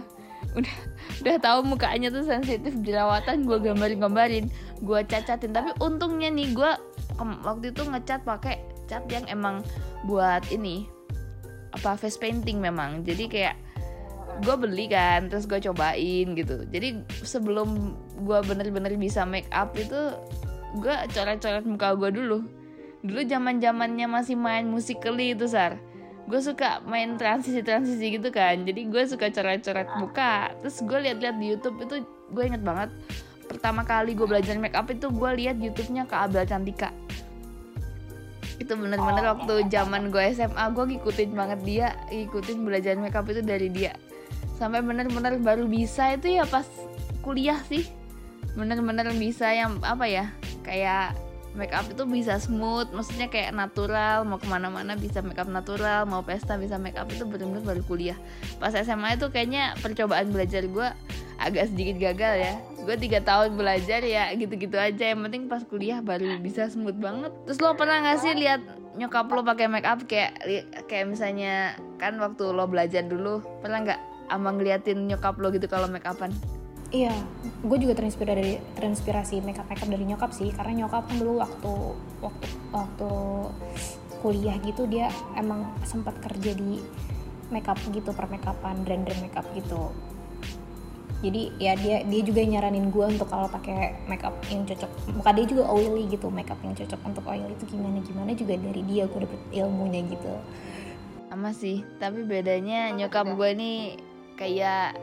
udah 0.56 0.76
udah 1.24 1.36
tahu 1.40 1.58
mukanya 1.64 2.08
tuh 2.12 2.24
sensitif 2.24 2.76
jerawatan 2.84 3.48
gue 3.48 3.58
gambarin-gambarin 3.60 4.46
gue 4.84 5.00
cacatin. 5.08 5.52
Tapi 5.52 5.72
untungnya 5.80 6.28
nih 6.32 6.52
gue 6.52 6.72
waktu 7.44 7.72
itu 7.72 7.82
ngecat 7.84 8.22
pakai 8.24 8.60
cat 8.86 9.04
yang 9.08 9.24
emang 9.26 9.64
buat 10.04 10.44
ini 10.52 10.86
apa 11.72 11.96
face 11.96 12.20
painting 12.20 12.60
memang. 12.60 13.04
Jadi 13.04 13.24
kayak 13.28 13.56
gue 14.44 14.56
beli 14.56 14.88
kan 14.92 15.32
terus 15.32 15.48
gue 15.48 15.60
cobain 15.60 16.36
gitu. 16.36 16.64
Jadi 16.68 17.00
sebelum 17.24 17.96
gue 18.24 18.38
bener-bener 18.44 18.92
bisa 18.96 19.24
make 19.24 19.48
up 19.52 19.72
itu 19.76 20.12
gue 20.80 20.96
coret-coret 21.12 21.64
muka 21.64 21.96
gue 21.96 22.10
dulu. 22.12 22.38
Dulu 23.04 23.20
zaman 23.28 23.60
zamannya 23.60 24.08
masih 24.08 24.36
main 24.36 24.66
musikali 24.68 25.36
itu 25.36 25.48
sar 25.48 25.80
gue 26.26 26.40
suka 26.42 26.82
main 26.84 27.14
transisi-transisi 27.14 28.18
gitu 28.18 28.28
kan. 28.34 28.66
Jadi 28.66 28.90
gue 28.90 29.02
suka 29.06 29.30
coret-coret 29.30 29.88
muka. 29.98 30.50
Terus 30.62 30.76
gue 30.82 30.98
liat-liat 31.10 31.36
di 31.38 31.46
YouTube 31.54 31.78
itu 31.86 32.02
gue 32.34 32.42
inget 32.42 32.62
banget 32.66 32.90
pertama 33.46 33.86
kali 33.86 34.18
gue 34.18 34.26
belajar 34.26 34.58
make 34.58 34.74
up 34.74 34.90
itu 34.90 35.06
gue 35.06 35.30
liat 35.38 35.56
YouTube-nya 35.62 36.10
Kak 36.10 36.30
Abel 36.30 36.44
Cantika. 36.44 36.90
Itu 38.58 38.74
bener-bener 38.74 39.24
oh. 39.24 39.30
waktu 39.38 39.54
zaman 39.70 40.10
gue 40.10 40.22
SMA 40.34 40.64
gue 40.74 40.84
ngikutin 40.96 41.30
banget 41.30 41.60
dia 41.62 41.86
ngikutin 42.10 42.58
belajar 42.66 42.98
make 42.98 43.14
up 43.14 43.30
itu 43.30 43.40
dari 43.40 43.70
dia. 43.70 43.94
Sampai 44.58 44.82
bener-bener 44.82 45.38
baru 45.38 45.70
bisa 45.70 46.18
itu 46.18 46.42
ya 46.42 46.44
pas 46.44 46.66
kuliah 47.22 47.62
sih. 47.70 47.86
Bener-bener 48.58 49.14
bisa 49.14 49.46
yang 49.54 49.78
apa 49.86 50.10
ya 50.10 50.34
kayak 50.66 51.14
make 51.56 51.72
up 51.72 51.88
itu 51.88 52.04
bisa 52.04 52.36
smooth 52.36 52.92
maksudnya 52.92 53.26
kayak 53.32 53.56
natural 53.56 54.22
mau 54.28 54.36
ke 54.36 54.46
mana-mana 54.46 54.94
bisa 54.94 55.24
make 55.24 55.40
up 55.40 55.48
natural 55.48 56.04
mau 56.04 56.20
pesta 56.22 56.60
bisa 56.60 56.76
make 56.76 56.94
up 56.94 57.08
itu 57.08 57.24
benar-benar 57.24 57.64
baru 57.64 57.82
kuliah. 57.88 58.18
Pas 58.60 58.76
SMA 58.76 59.16
itu 59.16 59.26
kayaknya 59.32 59.74
percobaan 59.80 60.30
belajar 60.30 60.62
gue 60.68 60.88
agak 61.40 61.72
sedikit 61.72 61.96
gagal 61.98 62.34
ya. 62.36 62.54
Gue 62.86 62.96
tiga 63.00 63.18
tahun 63.24 63.58
belajar 63.58 64.04
ya 64.04 64.30
gitu-gitu 64.36 64.76
aja. 64.78 65.16
Yang 65.16 65.20
penting 65.26 65.42
pas 65.50 65.64
kuliah 65.64 65.98
baru 66.04 66.38
bisa 66.38 66.68
smooth 66.70 67.00
banget. 67.00 67.32
Terus 67.48 67.58
lo 67.58 67.74
pernah 67.74 68.04
gak 68.04 68.22
sih 68.22 68.32
lihat 68.36 68.60
nyokap 68.96 69.28
lo 69.28 69.44
pakai 69.44 69.68
make 69.68 69.84
up 69.84 70.00
kayak 70.08 70.40
kayak 70.88 71.06
misalnya 71.08 71.76
kan 72.00 72.16
waktu 72.16 72.48
lo 72.48 72.64
belajar 72.64 73.04
dulu 73.04 73.44
pernah 73.60 73.84
nggak 73.84 74.00
ama 74.32 74.56
ngeliatin 74.56 75.04
nyokap 75.06 75.36
lo 75.36 75.52
gitu 75.52 75.68
kalau 75.68 75.84
make 75.86 76.08
upan 76.08 76.32
Iya, 76.94 77.10
gue 77.66 77.78
juga 77.82 77.98
terinspirasi 77.98 78.30
dari 78.30 78.52
terinspirasi 78.78 79.42
makeup 79.42 79.66
makeup 79.66 79.90
dari 79.90 80.06
nyokap 80.06 80.30
sih, 80.30 80.54
karena 80.54 80.86
nyokap 80.86 81.10
kan 81.10 81.18
dulu 81.18 81.42
waktu 81.42 81.72
waktu 82.22 82.46
waktu 82.70 83.10
kuliah 84.22 84.54
gitu 84.62 84.86
dia 84.86 85.10
emang 85.34 85.66
sempat 85.82 86.14
kerja 86.22 86.54
di 86.54 86.78
makeup 87.50 87.78
gitu 87.90 88.14
per 88.14 88.30
makeupan 88.30 88.86
brand 88.86 89.02
brand 89.02 89.18
makeup 89.18 89.46
gitu. 89.58 89.90
Jadi 91.26 91.58
ya 91.58 91.74
dia 91.74 92.06
dia 92.06 92.22
juga 92.22 92.46
nyaranin 92.46 92.92
gue 92.94 93.06
untuk 93.18 93.26
kalau 93.34 93.50
pakai 93.50 94.06
makeup 94.06 94.36
yang 94.46 94.62
cocok, 94.62 94.90
muka 95.10 95.30
dia 95.34 95.46
juga 95.48 95.64
oily 95.66 96.06
gitu, 96.06 96.30
makeup 96.30 96.60
yang 96.62 96.76
cocok 96.76 97.00
untuk 97.02 97.24
oily 97.26 97.50
itu 97.50 97.64
gimana 97.66 97.98
gimana 98.04 98.30
juga 98.30 98.54
dari 98.62 98.82
dia 98.86 99.10
gue 99.10 99.20
dapet 99.26 99.40
ilmunya 99.50 100.06
gitu. 100.06 100.32
sama 101.26 101.50
sih 101.52 101.82
tapi 102.00 102.24
bedanya 102.24 102.94
nyokap 102.94 103.26
gue 103.36 103.50
nih 103.52 103.78
kayak 104.40 104.96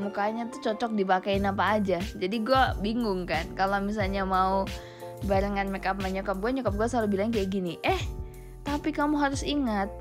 mukanya 0.00 0.48
tuh 0.48 0.72
cocok 0.72 0.96
dipakein 0.96 1.44
apa 1.44 1.78
aja. 1.78 2.00
Jadi 2.00 2.36
gue 2.40 2.62
bingung 2.80 3.28
kan 3.28 3.44
kalau 3.54 3.78
misalnya 3.78 4.24
mau 4.24 4.64
barengan 5.28 5.68
make 5.68 5.84
up 5.84 6.00
sama 6.00 6.08
nyokap 6.08 6.36
gue 6.40 6.50
nyokap 6.60 6.74
gue 6.80 6.86
selalu 6.88 7.08
bilang 7.12 7.28
kayak 7.28 7.52
gini 7.52 7.76
eh 7.84 8.00
tapi 8.64 8.88
kamu 8.88 9.20
harus 9.20 9.44
ingat 9.44 9.92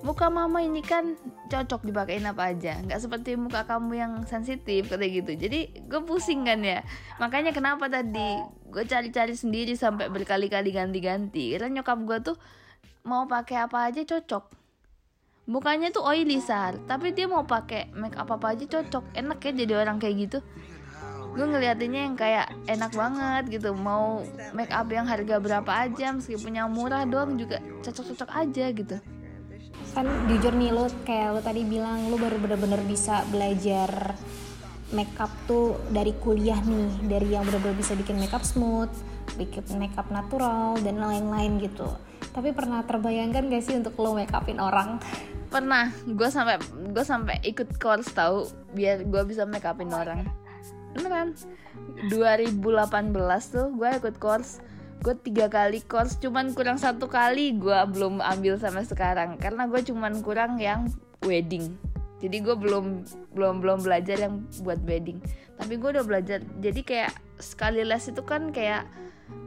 muka 0.00 0.30
mama 0.30 0.64
ini 0.64 0.80
kan 0.80 1.18
cocok 1.52 1.84
dipakein 1.84 2.24
apa 2.24 2.56
aja. 2.56 2.80
Nggak 2.80 3.00
seperti 3.04 3.36
muka 3.36 3.68
kamu 3.68 3.92
yang 4.00 4.12
sensitif 4.24 4.88
kayak 4.88 5.12
gitu. 5.24 5.32
Jadi 5.36 5.60
gue 5.84 6.00
pusing 6.08 6.48
kan 6.48 6.64
ya. 6.64 6.80
Makanya 7.20 7.52
kenapa 7.52 7.90
tadi 7.92 8.40
gue 8.70 8.84
cari-cari 8.88 9.36
sendiri 9.36 9.76
sampai 9.76 10.08
berkali-kali 10.08 10.72
ganti-ganti. 10.72 11.52
Karena 11.52 11.80
nyokap 11.80 11.98
gue 12.08 12.18
tuh 12.32 12.36
mau 13.04 13.28
pakai 13.28 13.68
apa 13.68 13.92
aja 13.92 14.00
cocok 14.04 14.59
mukanya 15.46 15.88
tuh 15.92 16.04
oily 16.04 16.42
sar. 16.42 16.76
Tapi 16.84 17.12
dia 17.16 17.30
mau 17.30 17.46
pakai 17.46 17.92
make 17.96 18.16
up 18.16 18.28
apa 18.32 18.56
aja 18.56 18.64
cocok. 18.66 19.16
Enak 19.16 19.38
ya 19.40 19.50
jadi 19.64 19.74
orang 19.80 19.96
kayak 20.00 20.16
gitu. 20.28 20.38
Gue 21.30 21.46
ngeliatinnya 21.46 22.10
yang 22.10 22.16
kayak 22.18 22.50
enak 22.66 22.92
banget 22.92 23.60
gitu. 23.60 23.70
Mau 23.72 24.26
make 24.52 24.74
up 24.74 24.90
yang 24.90 25.06
harga 25.06 25.38
berapa 25.38 25.72
aja 25.72 26.12
meskipun 26.12 26.52
yang 26.58 26.68
murah 26.74 27.06
doang 27.06 27.38
juga 27.38 27.62
cocok-cocok 27.86 28.30
aja 28.34 28.64
gitu. 28.74 28.96
Kan 29.94 30.06
jujur 30.26 30.54
nih 30.54 30.70
lo 30.74 30.90
kayak 31.06 31.38
lo 31.38 31.40
tadi 31.40 31.62
bilang 31.62 32.10
lo 32.10 32.18
baru 32.18 32.36
bener-bener 32.38 32.82
bisa 32.86 33.22
belajar 33.30 34.14
makeup 34.90 35.30
tuh 35.46 35.78
dari 35.94 36.12
kuliah 36.18 36.58
nih. 36.58 37.06
Dari 37.06 37.38
yang 37.38 37.46
bener-bener 37.46 37.78
bisa 37.78 37.94
bikin 37.94 38.18
makeup 38.18 38.42
smooth 38.42 38.90
bikin 39.38 39.62
makeup 39.78 40.08
natural 40.10 40.74
dan 40.82 40.98
lain-lain 40.98 41.60
gitu 41.62 41.86
tapi 42.30 42.54
pernah 42.54 42.86
terbayangkan 42.86 43.50
gak 43.50 43.64
sih 43.64 43.74
untuk 43.74 43.98
lo 43.98 44.14
makeupin 44.14 44.62
orang? 44.62 45.02
Pernah. 45.50 45.90
Gue 46.06 46.30
sampai 46.30 46.62
gue 46.94 47.04
sampai 47.04 47.42
ikut 47.42 47.82
course 47.82 48.14
tahu 48.14 48.46
biar 48.72 49.02
gue 49.02 49.22
bisa 49.26 49.42
make 49.44 49.66
upin 49.66 49.90
orang. 49.90 50.22
Beneran. 50.94 51.34
2018 52.06 52.54
tuh 53.50 53.66
gue 53.74 53.90
ikut 53.98 54.16
course. 54.22 54.62
Gue 55.02 55.18
tiga 55.18 55.50
kali 55.50 55.82
course 55.82 56.20
cuman 56.22 56.54
kurang 56.54 56.78
satu 56.78 57.10
kali 57.10 57.58
gue 57.58 57.78
belum 57.90 58.22
ambil 58.22 58.62
sampai 58.62 58.86
sekarang. 58.86 59.42
Karena 59.42 59.66
gue 59.66 59.82
cuman 59.82 60.22
kurang 60.22 60.62
yang 60.62 60.86
wedding. 61.26 61.74
Jadi 62.20 62.36
gue 62.46 62.54
belum 62.54 63.02
belum 63.34 63.64
belum 63.64 63.78
belajar 63.82 64.22
yang 64.22 64.46
buat 64.62 64.78
wedding. 64.86 65.18
Tapi 65.58 65.74
gue 65.82 65.98
udah 65.98 66.06
belajar. 66.06 66.38
Jadi 66.62 66.80
kayak 66.86 67.10
sekali 67.42 67.82
les 67.82 68.06
itu 68.06 68.22
kan 68.22 68.54
kayak 68.54 68.86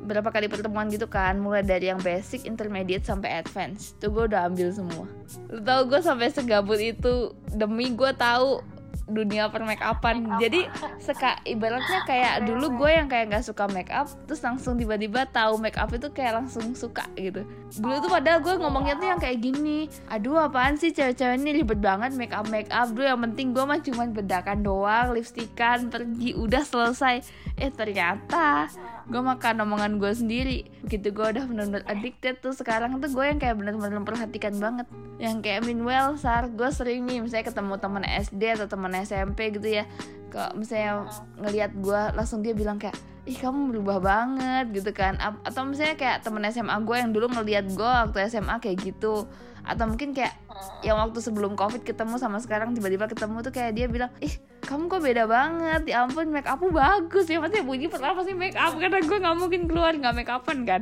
berapa 0.03 0.29
kali 0.35 0.51
pertemuan 0.51 0.91
gitu 0.91 1.07
kan 1.07 1.39
mulai 1.39 1.63
dari 1.63 1.87
yang 1.87 1.99
basic, 2.03 2.43
intermediate 2.43 3.07
sampai 3.07 3.39
advance 3.39 3.95
tuh 4.03 4.11
gue 4.11 4.27
udah 4.27 4.51
ambil 4.51 4.69
semua. 4.75 5.07
Lu 5.47 5.63
tau 5.63 5.87
gue 5.87 5.99
sampai 6.03 6.27
segabut 6.29 6.77
itu 6.77 7.31
demi 7.55 7.95
gue 7.95 8.11
tahu 8.15 8.59
dunia 9.07 9.51
per 9.51 9.67
make 9.67 9.83
upan. 9.83 10.39
Jadi 10.39 10.63
seka 10.99 11.39
ibaratnya 11.43 12.07
kayak 12.07 12.47
dulu 12.47 12.83
gue 12.83 12.91
yang 13.03 13.07
kayak 13.11 13.35
nggak 13.35 13.45
suka 13.45 13.67
make 13.71 13.91
up 13.91 14.07
terus 14.27 14.39
langsung 14.39 14.79
tiba-tiba 14.79 15.27
tahu 15.27 15.59
make 15.59 15.75
up 15.75 15.91
itu 15.91 16.07
kayak 16.11 16.39
langsung 16.39 16.71
suka 16.71 17.03
gitu. 17.19 17.43
Dulu 17.79 17.95
tuh 17.99 18.11
padahal 18.11 18.39
gue 18.39 18.55
ngomongnya 18.63 18.95
tuh 18.95 19.07
yang 19.11 19.19
kayak 19.19 19.39
gini 19.43 19.91
aduh 20.07 20.47
apaan 20.47 20.79
sih 20.79 20.95
cewek-cewek 20.95 21.35
ini 21.35 21.63
ribet 21.63 21.83
banget 21.83 22.15
make 22.15 22.31
up 22.31 22.47
make 22.47 22.71
up. 22.71 22.87
Dulu 22.91 23.03
yang 23.03 23.21
penting 23.31 23.51
gue 23.51 23.63
mah 23.63 23.79
cuman 23.83 24.15
bedakan 24.15 24.63
doang 24.63 25.11
lipstikan 25.11 25.91
pergi 25.91 26.35
udah 26.39 26.63
selesai. 26.63 27.15
Eh 27.59 27.69
ternyata 27.69 28.71
gue 29.03 29.21
makan 29.21 29.63
omongan 29.67 29.99
gue 29.99 30.11
sendiri. 30.15 30.59
Begitu 30.85 31.11
gue 31.11 31.25
udah 31.35 31.43
bener-bener 31.43 31.83
addicted 31.89 32.39
tuh. 32.39 32.55
Sekarang 32.55 32.99
tuh 33.03 33.11
gue 33.11 33.25
yang 33.27 33.39
kayak 33.39 33.59
bener-bener 33.59 33.99
memperhatikan 33.99 34.55
banget. 34.59 34.87
Yang 35.19 35.37
kayak 35.43 35.61
meanwhile 35.67 36.15
sar 36.15 36.47
gue 36.47 36.69
sering 36.71 37.03
nih 37.03 37.19
misalnya 37.19 37.51
ketemu 37.51 37.73
teman 37.79 38.03
SD 38.07 38.41
atau 38.59 38.67
teman 38.71 38.91
SMP 39.03 39.51
gitu 39.51 39.67
ya. 39.67 39.83
Kok 40.31 40.55
misalnya 40.55 41.07
ngelihat 41.39 41.71
gue 41.75 42.01
langsung 42.15 42.39
dia 42.39 42.55
bilang 42.55 42.79
kayak 42.79 42.95
ih 43.23 43.39
kamu 43.39 43.75
berubah 43.75 43.97
banget 43.99 44.65
gitu 44.71 44.91
kan. 44.95 45.19
Atau 45.19 45.67
misalnya 45.67 45.99
kayak 45.99 46.23
temen 46.23 46.43
SMA 46.51 46.75
gue 46.83 46.95
yang 46.95 47.11
dulu 47.11 47.27
ngelihat 47.31 47.67
gue 47.71 47.89
waktu 48.07 48.31
SMA 48.31 48.55
kayak 48.63 48.77
gitu. 48.83 49.27
Atau 49.63 49.87
mungkin 49.87 50.11
kayak 50.11 50.35
yang 50.83 50.99
waktu 50.99 51.19
sebelum 51.23 51.55
covid 51.55 51.83
ketemu 51.87 52.19
sama 52.19 52.39
sekarang 52.39 52.75
tiba-tiba 52.75 53.07
ketemu 53.07 53.39
tuh 53.43 53.51
kayak 53.55 53.71
dia 53.75 53.87
bilang 53.87 54.11
ih 54.19 54.35
kamu 54.73 54.89
kok 54.89 55.05
beda 55.05 55.23
banget? 55.29 55.81
Ya 55.85 56.01
ampun 56.01 56.33
make 56.33 56.49
upmu 56.49 56.73
bagus 56.73 57.29
ya. 57.29 57.37
Maksudnya 57.37 57.61
bunyi 57.61 57.85
pertama 57.85 58.25
sih 58.25 58.33
make 58.33 58.57
up 58.57 58.73
karena 58.73 59.05
gue 59.05 59.17
nggak 59.21 59.37
mungkin 59.37 59.61
keluar 59.69 59.93
nggak 59.93 60.17
make 60.17 60.33
upan 60.33 60.65
kan 60.65 60.81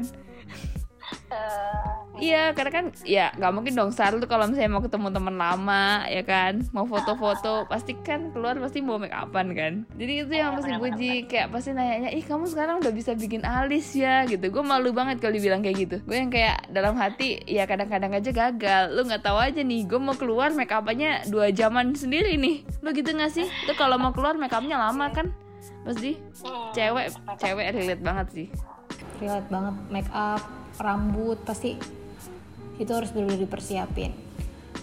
Iya, 2.21 2.53
karena 2.53 2.69
kan 2.69 2.85
ya 3.01 3.33
nggak 3.33 3.51
mungkin 3.55 3.73
dong 3.73 3.89
Sar 3.89 4.13
tuh 4.13 4.29
kalau 4.29 4.45
misalnya 4.45 4.69
mau 4.69 4.83
ketemu 4.85 5.09
teman 5.09 5.35
lama 5.41 6.05
ya 6.05 6.21
kan, 6.21 6.61
mau 6.69 6.85
foto-foto 6.85 7.65
pasti 7.65 7.97
kan 7.97 8.29
keluar 8.29 8.61
pasti 8.61 8.83
mau 8.83 9.01
make 9.01 9.15
upan 9.15 9.57
kan. 9.57 9.73
Jadi 9.97 10.13
itu 10.27 10.33
yang 10.37 10.53
pasti 10.53 10.71
puji 10.77 11.25
kayak 11.25 11.49
pasti 11.49 11.73
nanya 11.73 12.13
ih 12.13 12.21
kamu 12.21 12.45
sekarang 12.45 12.77
udah 12.83 12.93
bisa 12.93 13.17
bikin 13.17 13.41
alis 13.41 13.97
ya 13.97 14.27
gitu. 14.29 14.53
Gue 14.53 14.61
malu 14.61 14.93
banget 14.93 15.17
kalau 15.17 15.33
dibilang 15.33 15.65
kayak 15.65 15.77
gitu. 15.81 15.97
Gue 16.05 16.21
yang 16.21 16.29
kayak 16.29 16.69
dalam 16.69 16.93
hati 16.93 17.41
ya 17.49 17.65
kadang-kadang 17.65 18.13
aja 18.13 18.29
gagal. 18.29 18.83
Lu 18.93 19.01
nggak 19.07 19.25
tahu 19.25 19.41
aja 19.41 19.65
nih, 19.65 19.89
gue 19.89 19.97
mau 19.97 20.13
keluar 20.13 20.53
make 20.53 20.69
upannya 20.69 21.25
dua 21.31 21.49
jaman 21.49 21.97
sendiri 21.97 22.37
nih. 22.37 22.61
Lu 22.85 22.93
gitu 22.93 23.17
nggak 23.17 23.33
sih? 23.33 23.49
Tuh 23.65 23.73
kalau 23.73 23.97
mau 23.97 24.13
keluar 24.13 24.37
make 24.37 24.53
upnya 24.53 24.77
lama 24.77 25.09
kan? 25.09 25.33
Pasti 25.81 26.21
cewek 26.77 27.17
cewek 27.41 27.65
relate 27.73 28.03
banget 28.05 28.27
sih. 28.29 28.47
relate 29.21 29.49
banget 29.53 29.75
make 29.93 30.11
up 30.13 30.60
rambut 30.81 31.37
pasti 31.45 31.77
itu 32.81 32.91
harus 32.91 33.13
benar-benar 33.13 33.45
dipersiapin. 33.45 34.11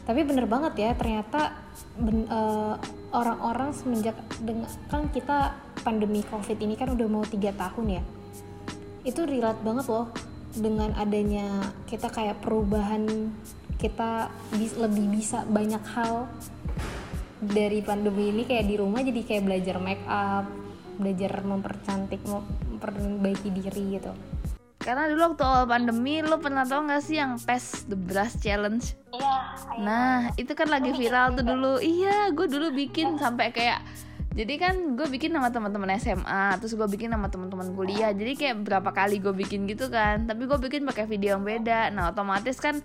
Tapi 0.06 0.20
bener 0.24 0.46
banget 0.48 0.74
ya 0.78 0.90
ternyata 0.94 1.52
ben- 1.98 2.30
eh, 2.30 2.74
orang-orang 3.12 3.74
semenjak 3.74 4.16
dengan 4.40 4.70
kan 4.88 5.10
kita 5.10 5.58
pandemi 5.82 6.22
covid 6.24 6.56
ini 6.62 6.78
kan 6.78 6.94
udah 6.94 7.08
mau 7.10 7.24
tiga 7.26 7.52
tahun 7.52 8.00
ya. 8.00 8.02
Itu 9.02 9.26
relate 9.26 9.60
banget 9.66 9.86
loh 9.90 10.08
dengan 10.54 10.94
adanya 10.96 11.74
kita 11.90 12.08
kayak 12.08 12.40
perubahan 12.40 13.34
kita 13.78 14.32
bis- 14.56 14.78
lebih 14.78 15.06
bisa 15.12 15.46
banyak 15.46 15.82
hal 15.94 16.26
dari 17.38 17.78
pandemi 17.86 18.34
ini 18.34 18.42
kayak 18.42 18.66
di 18.66 18.74
rumah 18.74 18.98
jadi 19.04 19.22
kayak 19.22 19.44
belajar 19.46 19.76
make 19.78 20.02
up 20.10 20.50
belajar 20.98 21.30
mempercantik 21.46 22.18
memperbaiki 22.26 23.48
diri 23.54 23.84
gitu 23.94 24.10
Karena 24.78 25.10
dulu 25.10 25.34
waktu 25.34 25.42
awal 25.42 25.66
pandemi 25.66 26.22
lo 26.22 26.38
pernah 26.38 26.62
tau 26.62 26.86
gak 26.86 27.02
sih 27.02 27.18
yang 27.18 27.34
Pass 27.42 27.84
the 27.90 27.98
Brush 27.98 28.38
Challenge? 28.38 28.82
Iya, 29.10 29.34
Nah 29.82 30.30
itu 30.38 30.54
kan 30.54 30.70
lagi 30.70 30.94
viral 30.94 31.34
tuh 31.34 31.44
dulu. 31.44 31.82
Iya 31.82 32.30
gue 32.30 32.46
dulu 32.46 32.70
bikin 32.70 33.18
sampai 33.18 33.50
kayak 33.50 33.82
jadi 34.38 34.54
kan 34.54 34.94
gue 34.94 35.06
bikin 35.10 35.34
sama 35.34 35.50
teman-teman 35.50 35.98
SMA 35.98 36.62
terus 36.62 36.78
gue 36.78 36.86
bikin 36.86 37.10
sama 37.10 37.26
teman-teman 37.26 37.74
kuliah. 37.74 38.14
Jadi 38.14 38.38
kayak 38.38 38.62
berapa 38.62 38.90
kali 38.94 39.18
gue 39.18 39.34
bikin 39.34 39.66
gitu 39.66 39.90
kan. 39.90 40.30
Tapi 40.30 40.46
gue 40.46 40.58
bikin 40.62 40.86
pakai 40.86 41.10
video 41.10 41.34
yang 41.34 41.42
beda. 41.42 41.90
Nah 41.90 42.14
otomatis 42.14 42.62
kan 42.62 42.78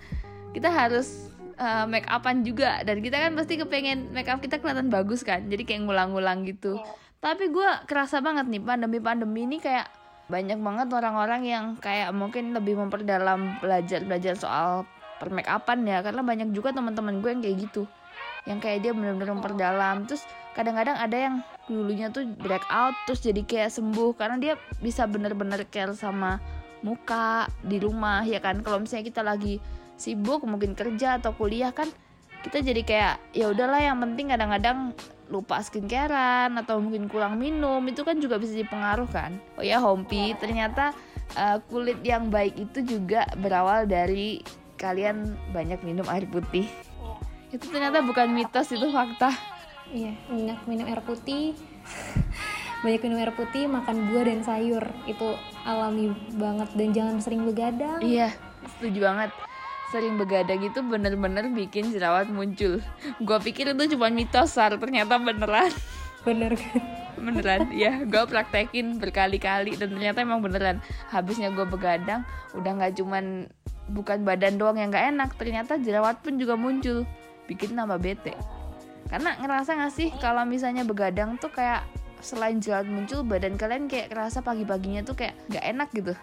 kita 0.50 0.74
harus 0.74 1.30
uh, 1.62 1.86
make 1.86 2.10
upan 2.10 2.42
juga. 2.42 2.82
Dan 2.82 3.06
kita 3.06 3.22
kan 3.22 3.38
pasti 3.38 3.62
kepengen 3.62 4.10
make 4.18 4.26
up 4.34 4.42
kita 4.42 4.58
kelihatan 4.58 4.90
bagus 4.90 5.22
kan. 5.22 5.46
Jadi 5.46 5.62
kayak 5.62 5.86
ngulang-ngulang 5.86 6.42
gitu. 6.50 6.82
Tapi 7.22 7.54
gue 7.54 7.70
kerasa 7.86 8.18
banget 8.18 8.50
nih 8.50 8.60
pandemi-pandemi 8.60 9.46
ini 9.46 9.58
kayak 9.62 10.03
banyak 10.32 10.60
banget 10.60 10.88
orang-orang 10.94 11.42
yang 11.44 11.66
kayak 11.78 12.16
mungkin 12.16 12.56
lebih 12.56 12.80
memperdalam 12.80 13.60
belajar 13.60 14.02
belajar 14.08 14.34
soal 14.40 14.88
per 15.20 15.30
make 15.32 15.48
upan 15.48 15.84
ya 15.84 16.00
karena 16.04 16.24
banyak 16.24 16.50
juga 16.56 16.72
teman-teman 16.72 17.20
gue 17.20 17.30
yang 17.32 17.42
kayak 17.44 17.58
gitu 17.70 17.84
yang 18.44 18.60
kayak 18.60 18.84
dia 18.84 18.92
benar-benar 18.92 19.40
memperdalam. 19.40 20.04
Terus 20.08 20.24
kadang-kadang 20.52 21.00
ada 21.00 21.18
yang 21.18 21.36
dulunya 21.68 22.12
tuh 22.12 22.28
breakout 22.44 22.96
terus 23.08 23.24
jadi 23.24 23.42
kayak 23.44 23.72
sembuh 23.72 24.20
karena 24.20 24.36
dia 24.36 24.54
bisa 24.84 25.08
bener-bener 25.08 25.64
care 25.72 25.96
sama 25.96 26.44
muka 26.84 27.48
di 27.64 27.80
rumah 27.80 28.28
ya 28.28 28.44
kan? 28.44 28.60
Kalau 28.60 28.84
misalnya 28.84 29.08
kita 29.08 29.22
lagi 29.24 29.64
sibuk 29.96 30.44
mungkin 30.44 30.76
kerja 30.76 31.22
atau 31.22 31.32
kuliah 31.32 31.72
kan 31.72 31.88
kita 32.44 32.60
jadi 32.60 32.82
kayak 32.84 33.14
ya 33.32 33.48
udahlah 33.48 33.80
yang 33.80 34.04
penting 34.04 34.28
kadang-kadang 34.28 34.92
lupa 35.34 35.58
skincarean 35.66 36.54
atau 36.62 36.78
mungkin 36.78 37.10
kurang 37.10 37.42
minum 37.42 37.82
itu 37.90 38.06
kan 38.06 38.22
juga 38.22 38.38
bisa 38.38 38.54
dipengaruh 38.54 39.10
kan. 39.10 39.34
Oh 39.58 39.66
ya 39.66 39.82
Hompi 39.82 40.38
ternyata 40.38 40.94
uh, 41.34 41.58
kulit 41.74 42.06
yang 42.06 42.30
baik 42.30 42.54
itu 42.54 42.86
juga 42.86 43.26
berawal 43.42 43.90
dari 43.90 44.46
kalian 44.78 45.34
banyak 45.50 45.82
minum 45.82 46.06
air 46.14 46.30
putih. 46.30 46.70
Itu 47.50 47.74
ternyata 47.74 48.06
bukan 48.06 48.30
mitos 48.30 48.70
itu 48.70 48.94
fakta. 48.94 49.34
Iya 49.90 50.14
banyak 50.30 50.60
minum 50.70 50.86
air 50.86 51.02
putih. 51.02 51.58
Banyak 52.84 53.00
minum 53.00 53.16
air 53.16 53.32
putih 53.32 53.64
makan 53.64 54.12
buah 54.12 54.28
dan 54.28 54.44
sayur. 54.44 54.84
Itu 55.08 55.40
alami 55.64 56.12
banget 56.36 56.70
dan 56.76 56.90
jangan 56.92 57.16
sering 57.24 57.48
begadang 57.48 58.00
iya 58.04 58.36
setuju 58.78 59.00
banget 59.08 59.32
sering 59.94 60.18
begadang 60.18 60.66
itu 60.66 60.82
bener-bener 60.82 61.46
bikin 61.54 61.94
jerawat 61.94 62.26
muncul. 62.34 62.82
Gue 63.22 63.38
pikir 63.38 63.78
itu 63.78 63.94
cuma 63.94 64.10
mitos 64.10 64.58
sar. 64.58 64.74
Ternyata 64.82 65.22
beneran. 65.22 65.70
Bener. 66.26 66.58
Kan 66.58 67.30
beneran 67.30 67.70
ya 67.72 68.04
gue 68.04 68.24
praktekin 68.26 68.98
berkali-kali 68.98 69.78
dan 69.78 69.94
ternyata 69.94 70.26
emang 70.26 70.42
beneran. 70.42 70.82
Habisnya 71.14 71.54
gue 71.54 71.64
begadang 71.70 72.26
udah 72.58 72.72
nggak 72.74 72.98
cuman 72.98 73.46
bukan 73.94 74.26
badan 74.26 74.58
doang 74.58 74.82
yang 74.82 74.90
nggak 74.90 75.14
enak 75.14 75.30
ternyata 75.38 75.78
jerawat 75.78 76.20
pun 76.26 76.42
juga 76.42 76.58
muncul. 76.58 77.06
Bikin 77.46 77.78
tambah 77.78 78.02
bete. 78.02 78.34
Karena 79.14 79.38
ngerasa 79.38 79.78
gak 79.78 79.94
sih 79.94 80.10
kalau 80.18 80.42
misalnya 80.42 80.82
begadang 80.82 81.38
tuh 81.38 81.54
kayak 81.54 81.86
selain 82.24 82.58
jerawat 82.58 82.90
muncul 82.90 83.22
badan 83.22 83.60
kalian 83.60 83.86
kayak 83.86 84.10
kerasa 84.10 84.42
pagi-paginya 84.42 85.06
tuh 85.06 85.14
kayak 85.14 85.38
nggak 85.54 85.66
enak 85.70 85.90
gitu. 85.94 86.14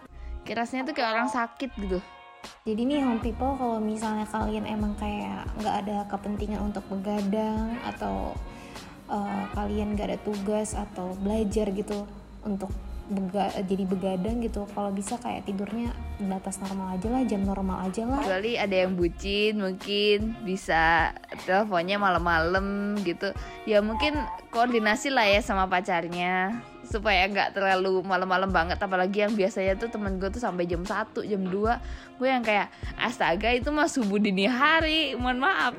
Kayak 0.43 0.67
rasanya 0.67 0.83
tuh 0.91 0.95
kayak 0.97 1.11
orang 1.15 1.29
sakit 1.31 1.71
gitu 1.77 2.01
jadi 2.69 2.81
nih 2.85 3.01
home 3.01 3.23
people 3.25 3.57
kalau 3.57 3.81
misalnya 3.81 4.29
kalian 4.29 4.69
emang 4.69 4.93
kayak 5.01 5.49
nggak 5.61 5.77
ada 5.87 5.97
kepentingan 6.13 6.61
untuk 6.61 6.85
begadang 6.93 7.77
atau 7.89 8.37
uh, 9.09 9.45
kalian 9.57 9.97
nggak 9.97 10.15
ada 10.15 10.21
tugas 10.21 10.77
atau 10.77 11.17
belajar 11.19 11.73
gitu 11.73 12.05
untuk 12.45 12.69
bega, 13.11 13.51
jadi 13.67 13.85
begadang 13.85 14.39
gitu. 14.41 14.65
Kalau 14.71 14.95
bisa 14.95 15.19
kayak 15.19 15.45
tidurnya 15.45 15.91
batas 16.23 16.63
normal 16.63 16.95
aja 16.97 17.09
lah 17.11 17.23
jam 17.27 17.43
normal 17.43 17.91
aja 17.91 18.07
lah. 18.07 18.23
Kecuali 18.23 18.55
ada 18.57 18.77
yang 18.87 18.95
bucin 18.95 19.59
mungkin 19.59 20.39
bisa 20.47 21.11
teleponnya 21.45 21.99
malam-malam 21.99 22.97
gitu. 23.03 23.35
Ya 23.67 23.83
mungkin 23.83 24.15
koordinasi 24.55 25.11
lah 25.11 25.27
ya 25.27 25.43
sama 25.43 25.67
pacarnya 25.67 26.63
supaya 26.87 27.27
nggak 27.31 27.55
terlalu 27.59 28.03
malam-malam 28.07 28.51
banget. 28.51 28.79
Apalagi 28.79 29.27
yang 29.27 29.35
biasanya 29.35 29.75
tuh 29.77 29.91
temen 29.91 30.23
gue 30.23 30.31
tuh 30.31 30.43
sampai 30.43 30.71
jam 30.71 30.87
1 30.87 31.27
jam 31.27 31.43
2 31.43 32.19
gue 32.21 32.29
yang 32.29 32.45
kayak 32.45 32.71
astaga 33.01 33.51
itu 33.57 33.73
mah 33.73 33.89
subuh 33.89 34.21
dini 34.21 34.45
hari 34.45 35.17
mohon 35.17 35.41
maaf 35.41 35.73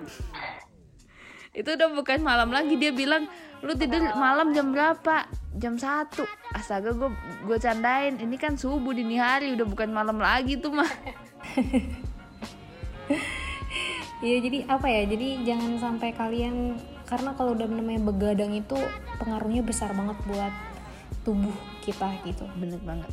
itu 1.52 1.68
udah 1.68 1.92
bukan 1.92 2.24
malam 2.24 2.48
lagi 2.48 2.80
dia 2.80 2.96
bilang 2.96 3.28
lu 3.60 3.76
tidur 3.76 4.00
malam 4.16 4.56
jam 4.56 4.72
berapa? 4.72 5.28
Jam 5.52 5.76
1 5.76 6.16
astaga 6.56 6.96
gue 6.96 7.12
gue 7.44 7.58
candain 7.60 8.16
ini 8.16 8.40
kan 8.40 8.56
subuh 8.56 8.96
dini 8.96 9.20
hari 9.20 9.52
udah 9.52 9.68
bukan 9.68 9.92
malam 9.92 10.16
lagi 10.16 10.56
tuh 10.56 10.72
mah 10.72 10.88
Iya 14.22 14.38
jadi 14.38 14.70
apa 14.70 14.86
ya 14.86 15.10
jadi 15.10 15.42
jangan 15.42 15.82
sampai 15.82 16.14
kalian 16.14 16.78
karena 17.10 17.34
kalau 17.34 17.58
udah 17.58 17.66
namanya 17.66 18.06
begadang 18.06 18.54
itu 18.54 18.78
pengaruhnya 19.18 19.66
besar 19.66 19.92
banget 19.98 20.14
buat 20.30 20.54
tubuh 21.26 21.58
kita 21.82 22.22
gitu. 22.30 22.46
Bener 22.54 22.78
banget. 22.86 23.10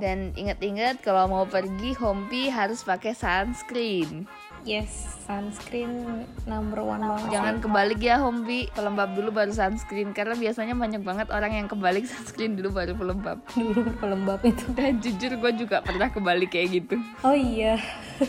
Dan 0.00 0.32
ingat-ingat 0.40 1.04
kalau 1.04 1.28
mau 1.28 1.44
pergi 1.44 1.92
Hompi 2.00 2.48
harus 2.48 2.80
pakai 2.80 3.12
sunscreen 3.12 4.24
yes 4.64 5.20
sunscreen 5.30 6.26
number 6.42 6.82
one 6.82 6.98
banget 6.98 7.30
jangan 7.30 7.54
kebalik 7.62 8.00
ya 8.02 8.18
Hompi 8.18 8.66
pelembab 8.74 9.14
dulu 9.14 9.30
baru 9.30 9.54
sunscreen 9.54 10.10
karena 10.10 10.34
biasanya 10.34 10.74
banyak 10.74 11.02
banget 11.06 11.30
orang 11.30 11.54
yang 11.54 11.66
kebalik 11.70 12.02
sunscreen 12.10 12.58
dulu 12.58 12.74
baru 12.74 12.98
pelembab. 12.98 13.38
Dulu 13.54 13.94
pelembab 14.02 14.40
itu. 14.42 14.64
Dan 14.74 14.98
jujur 14.98 15.38
gue 15.38 15.52
juga 15.54 15.86
pernah 15.86 16.10
kebalik 16.10 16.50
kayak 16.50 16.68
gitu. 16.82 16.96
Oh 17.22 17.36
iya. 17.36 17.78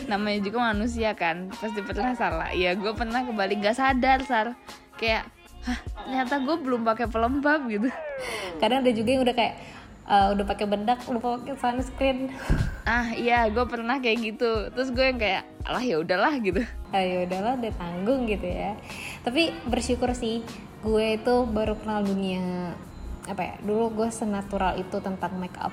Namanya 0.06 0.46
juga 0.46 0.72
manusia 0.72 1.10
kan 1.18 1.50
pasti 1.58 1.82
pernah 1.82 2.14
salah. 2.14 2.54
Ya 2.54 2.78
gue 2.78 2.92
pernah 2.94 3.26
kebalik 3.26 3.58
gak 3.58 3.82
sadar 3.82 4.22
sar. 4.22 4.54
Kayak 4.96 5.26
Hah, 5.62 5.78
ternyata 5.78 6.42
gue 6.42 6.56
belum 6.58 6.82
pakai 6.82 7.06
pelembab 7.06 7.70
gitu. 7.70 7.86
Kadang 8.58 8.82
ada 8.82 8.90
juga 8.90 9.14
yang 9.14 9.22
udah 9.22 9.30
kayak 9.30 9.54
uh, 10.12 10.26
udah 10.36 10.44
pakai 10.44 10.68
bedak 10.68 11.00
lupa 11.08 11.40
pakai 11.40 11.56
sunscreen. 11.56 12.18
Ah 12.82 13.14
iya 13.14 13.46
gue 13.46 13.62
pernah 13.62 14.02
kayak 14.02 14.18
gitu. 14.20 14.68
Terus 14.74 14.90
gue 14.90 15.06
yang 15.06 15.16
kayak 15.16 15.46
alah 15.62 15.80
ya 15.86 16.02
udahlah 16.02 16.34
gitu. 16.42 16.66
Ayo 16.90 16.98
ah, 16.98 17.02
ya 17.06 17.18
udahlah 17.30 17.52
udah 17.62 17.72
tanggung 17.78 18.26
gitu 18.26 18.42
ya. 18.42 18.74
Tapi 19.22 19.54
bersyukur 19.70 20.10
sih 20.18 20.42
gue 20.82 21.06
itu 21.14 21.34
baru 21.46 21.78
kenal 21.78 22.02
dunia 22.02 22.74
apa 23.30 23.38
ya 23.38 23.54
dulu 23.62 24.02
gue 24.02 24.08
senatural 24.10 24.82
itu 24.82 24.98
tentang 24.98 25.38
make 25.38 25.54
up. 25.62 25.70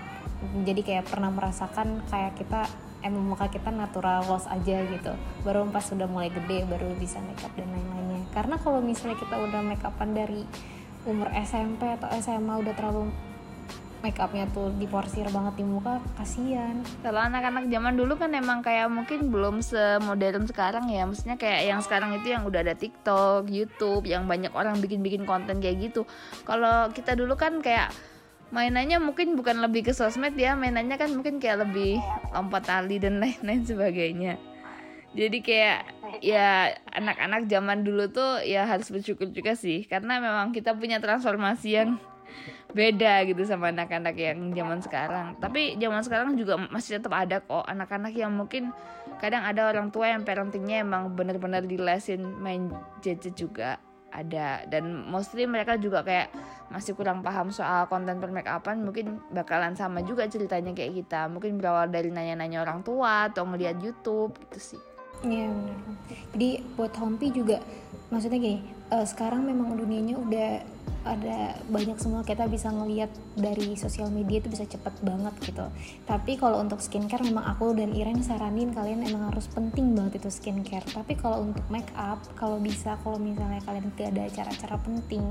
Jadi 0.64 0.86
kayak 0.86 1.10
pernah 1.10 1.34
merasakan 1.34 2.06
kayak 2.14 2.38
kita 2.38 2.70
emang 3.02 3.26
muka 3.34 3.50
kita 3.50 3.74
natural 3.74 4.22
loss 4.30 4.46
aja 4.46 4.86
gitu. 4.86 5.18
Baru 5.42 5.66
pas 5.74 5.82
sudah 5.82 6.06
mulai 6.06 6.30
gede 6.30 6.62
baru 6.70 6.94
bisa 6.94 7.18
make 7.26 7.42
up 7.42 7.52
dan 7.58 7.74
lain-lainnya. 7.74 8.22
Karena 8.38 8.62
kalau 8.62 8.86
misalnya 8.86 9.18
kita 9.18 9.34
udah 9.34 9.66
make 9.66 9.82
upan 9.82 10.14
dari 10.14 10.46
umur 11.10 11.34
SMP 11.42 11.90
atau 11.90 12.06
SMA 12.22 12.54
udah 12.54 12.74
terlalu 12.78 13.10
make 14.00 14.20
upnya 14.20 14.48
tuh 14.56 14.72
diporsir 14.80 15.28
banget 15.28 15.60
di 15.60 15.66
muka 15.68 16.00
kasihan. 16.16 16.80
Kalau 17.04 17.20
anak-anak 17.20 17.68
zaman 17.68 17.94
dulu 18.00 18.16
kan 18.16 18.32
emang 18.32 18.64
kayak 18.64 18.88
mungkin 18.88 19.28
belum 19.28 19.60
semodern 19.60 20.48
sekarang 20.48 20.88
ya. 20.88 21.04
Maksudnya 21.04 21.36
kayak 21.36 21.62
yang 21.68 21.80
sekarang 21.84 22.16
itu 22.16 22.32
yang 22.32 22.48
udah 22.48 22.64
ada 22.64 22.76
TikTok, 22.76 23.52
YouTube 23.52 24.08
yang 24.08 24.24
banyak 24.26 24.56
orang 24.56 24.80
bikin-bikin 24.80 25.28
konten 25.28 25.60
kayak 25.60 25.92
gitu. 25.92 26.08
Kalau 26.48 26.88
kita 26.96 27.16
dulu 27.20 27.36
kan 27.36 27.60
kayak 27.60 27.92
mainannya 28.56 28.98
mungkin 29.04 29.36
bukan 29.36 29.60
lebih 29.60 29.92
ke 29.92 29.94
sosmed 29.94 30.34
ya. 30.40 30.56
Mainannya 30.56 30.96
kan 30.96 31.12
mungkin 31.12 31.44
kayak 31.44 31.68
lebih 31.68 32.00
lompat 32.32 32.72
tali 32.72 33.04
dan 33.04 33.20
lain-lain 33.20 33.68
sebagainya. 33.68 34.40
Jadi 35.10 35.42
kayak 35.42 35.80
ya 36.22 36.72
anak-anak 36.94 37.50
zaman 37.50 37.82
dulu 37.82 38.08
tuh 38.14 38.46
ya 38.48 38.64
harus 38.64 38.88
bersyukur 38.88 39.28
juga 39.36 39.60
sih. 39.60 39.84
Karena 39.84 40.24
memang 40.24 40.56
kita 40.56 40.72
punya 40.72 41.04
transformasi 41.04 41.70
yang 41.76 42.00
beda 42.70 43.26
gitu 43.26 43.42
sama 43.50 43.74
anak-anak 43.74 44.14
yang 44.14 44.54
zaman 44.54 44.80
sekarang. 44.82 45.34
Tapi 45.42 45.78
zaman 45.82 46.02
sekarang 46.06 46.38
juga 46.38 46.58
masih 46.70 47.02
tetap 47.02 47.14
ada 47.18 47.42
kok. 47.42 47.66
Anak-anak 47.66 48.14
yang 48.14 48.30
mungkin 48.30 48.70
kadang 49.18 49.42
ada 49.42 49.74
orang 49.74 49.90
tua 49.90 50.14
yang 50.14 50.22
parentingnya 50.22 50.86
emang 50.86 51.12
bener-bener 51.18 51.66
dilesin 51.66 52.22
main 52.22 52.70
gadget 53.02 53.34
juga 53.34 53.82
ada. 54.14 54.66
Dan 54.70 55.10
mostly 55.10 55.50
mereka 55.50 55.82
juga 55.82 56.06
kayak 56.06 56.30
masih 56.70 56.94
kurang 56.94 57.26
paham 57.26 57.50
soal 57.50 57.90
konten 57.90 58.22
per 58.22 58.30
make 58.30 58.46
upan 58.46 58.86
mungkin 58.86 59.18
bakalan 59.34 59.74
sama 59.74 60.06
juga 60.06 60.30
ceritanya 60.30 60.70
kayak 60.78 60.94
kita. 61.06 61.26
Mungkin 61.26 61.58
berawal 61.58 61.90
dari 61.90 62.14
nanya-nanya 62.14 62.62
orang 62.62 62.86
tua 62.86 63.34
atau 63.34 63.50
ngeliat 63.50 63.82
YouTube 63.82 64.38
gitu 64.46 64.78
sih. 64.78 64.82
Iya 65.26 65.52
benar. 65.52 65.78
Jadi 66.38 66.50
buat 66.78 66.94
Hompi 66.96 67.34
juga 67.34 67.60
maksudnya 68.14 68.40
gini, 68.40 68.62
uh, 68.94 69.04
sekarang 69.04 69.44
memang 69.44 69.76
dunianya 69.76 70.16
udah 70.16 70.52
ada 71.08 71.56
banyak 71.72 71.96
semua 72.00 72.22
kita 72.28 72.48
bisa 72.52 72.70
ngelihat 72.70 73.12
dari 73.38 73.76
sosial 73.80 74.12
media 74.12 74.44
itu 74.44 74.52
bisa 74.52 74.68
cepet 74.68 75.00
banget 75.04 75.34
gitu. 75.44 75.66
Tapi 76.04 76.36
kalau 76.36 76.60
untuk 76.60 76.84
skincare 76.84 77.24
memang 77.24 77.46
aku 77.48 77.72
dan 77.76 77.96
Iren 77.96 78.20
saranin 78.20 78.76
kalian 78.76 79.06
emang 79.08 79.32
harus 79.32 79.48
penting 79.48 79.96
banget 79.96 80.24
itu 80.24 80.30
skincare. 80.32 80.86
Tapi 80.86 81.16
kalau 81.16 81.46
untuk 81.48 81.64
make 81.72 81.90
up 81.96 82.20
kalau 82.36 82.60
bisa 82.60 83.00
kalau 83.04 83.20
misalnya 83.20 83.64
kalian 83.64 83.90
tidak 83.96 84.10
ada 84.16 84.22
acara-acara 84.28 84.76
penting 84.84 85.24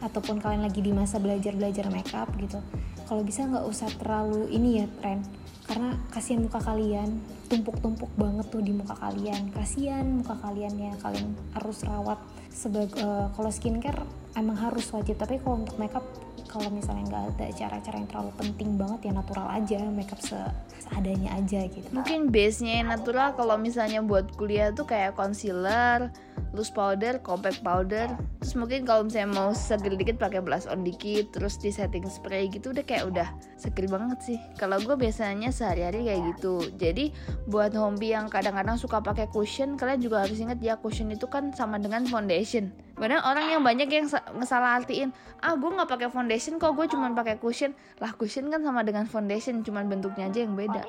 ataupun 0.00 0.40
kalian 0.40 0.64
lagi 0.64 0.80
di 0.80 0.96
masa 0.96 1.20
belajar 1.20 1.52
belajar 1.52 1.92
make 1.92 2.08
up 2.16 2.32
gitu 2.40 2.56
kalau 3.04 3.20
bisa 3.20 3.44
nggak 3.44 3.68
usah 3.68 3.92
terlalu 4.00 4.48
ini 4.48 4.80
ya 4.80 4.86
tren 4.96 5.20
karena 5.68 5.94
kasihan 6.10 6.42
muka 6.42 6.58
kalian 6.58 7.22
tumpuk-tumpuk 7.46 8.10
banget 8.18 8.46
tuh 8.50 8.58
di 8.58 8.74
muka 8.74 8.94
kalian. 8.98 9.54
Kasihan 9.54 10.02
muka 10.02 10.34
kalian 10.42 10.74
ya 10.74 10.94
kalian 10.98 11.30
harus 11.54 11.86
rawat 11.86 12.18
sebagai 12.50 12.98
uh, 13.00 13.30
kalau 13.32 13.50
skincare 13.50 14.02
emang 14.34 14.58
harus 14.58 14.90
wajib 14.92 15.16
tapi 15.16 15.38
kalau 15.40 15.62
untuk 15.62 15.78
makeup 15.78 16.04
kalau 16.50 16.66
misalnya 16.74 17.06
nggak 17.06 17.24
ada 17.38 17.46
cara-cara 17.54 17.94
yang 18.02 18.08
terlalu 18.10 18.32
penting 18.34 18.74
banget 18.74 19.00
ya 19.06 19.12
natural 19.14 19.46
aja 19.54 19.78
makeup 19.86 20.18
se 20.18 20.34
seadanya 20.82 21.38
aja 21.38 21.70
gitu. 21.70 21.86
Mungkin 21.94 22.34
base 22.34 22.66
nya 22.66 22.82
yang 22.82 22.90
natural 22.90 23.38
kalau 23.38 23.54
misalnya 23.54 24.02
buat 24.02 24.34
kuliah 24.34 24.74
tuh 24.74 24.82
kayak 24.82 25.14
concealer 25.14 26.10
loose 26.50 26.74
powder 26.74 27.22
compact 27.22 27.62
powder. 27.62 28.10
Terus 28.42 28.58
mungkin 28.58 28.82
kalau 28.82 29.06
misalnya 29.06 29.30
mau 29.30 29.54
seger 29.54 29.94
dikit 29.94 30.18
pakai 30.18 30.42
blush 30.42 30.66
on 30.66 30.82
dikit 30.82 31.30
terus 31.30 31.54
di 31.62 31.70
setting 31.70 32.02
spray 32.10 32.50
gitu 32.50 32.74
udah 32.74 32.82
kayak 32.82 33.06
udah 33.06 33.28
seger 33.54 33.86
banget 33.86 34.18
sih. 34.18 34.38
Kalau 34.58 34.82
gue 34.82 34.98
biasanya 34.98 35.54
sehari-hari 35.54 36.10
kayak 36.10 36.34
gitu. 36.34 36.66
Jadi 36.74 37.14
buat 37.46 37.70
homie 37.78 38.18
yang 38.18 38.26
kadang-kadang 38.26 38.74
suka 38.74 38.98
pakai 38.98 39.30
cushion 39.30 39.78
kalian 39.78 40.02
juga 40.02 40.26
harus 40.26 40.42
ingat 40.42 40.58
ya 40.58 40.74
cushion 40.74 41.14
itu 41.14 41.30
kan 41.30 41.54
sama 41.54 41.78
dengan 41.78 42.02
foundation 42.10 42.74
Padahal 43.00 43.24
orang 43.24 43.46
yang 43.48 43.62
banyak 43.64 43.88
yang 43.88 44.06
ngesalah 44.36 44.76
artiin, 44.76 45.08
ah 45.40 45.56
gue 45.56 45.70
nggak 45.72 45.88
pakai 45.88 46.08
foundation 46.12 46.60
kok 46.60 46.76
gue 46.76 46.84
cuma 46.92 47.08
pakai 47.16 47.40
cushion. 47.40 47.72
Lah 47.96 48.12
cushion 48.12 48.52
kan 48.52 48.60
sama 48.60 48.84
dengan 48.84 49.08
foundation, 49.08 49.64
cuma 49.64 49.80
bentuknya 49.80 50.28
aja 50.28 50.44
yang 50.44 50.52
beda. 50.52 50.84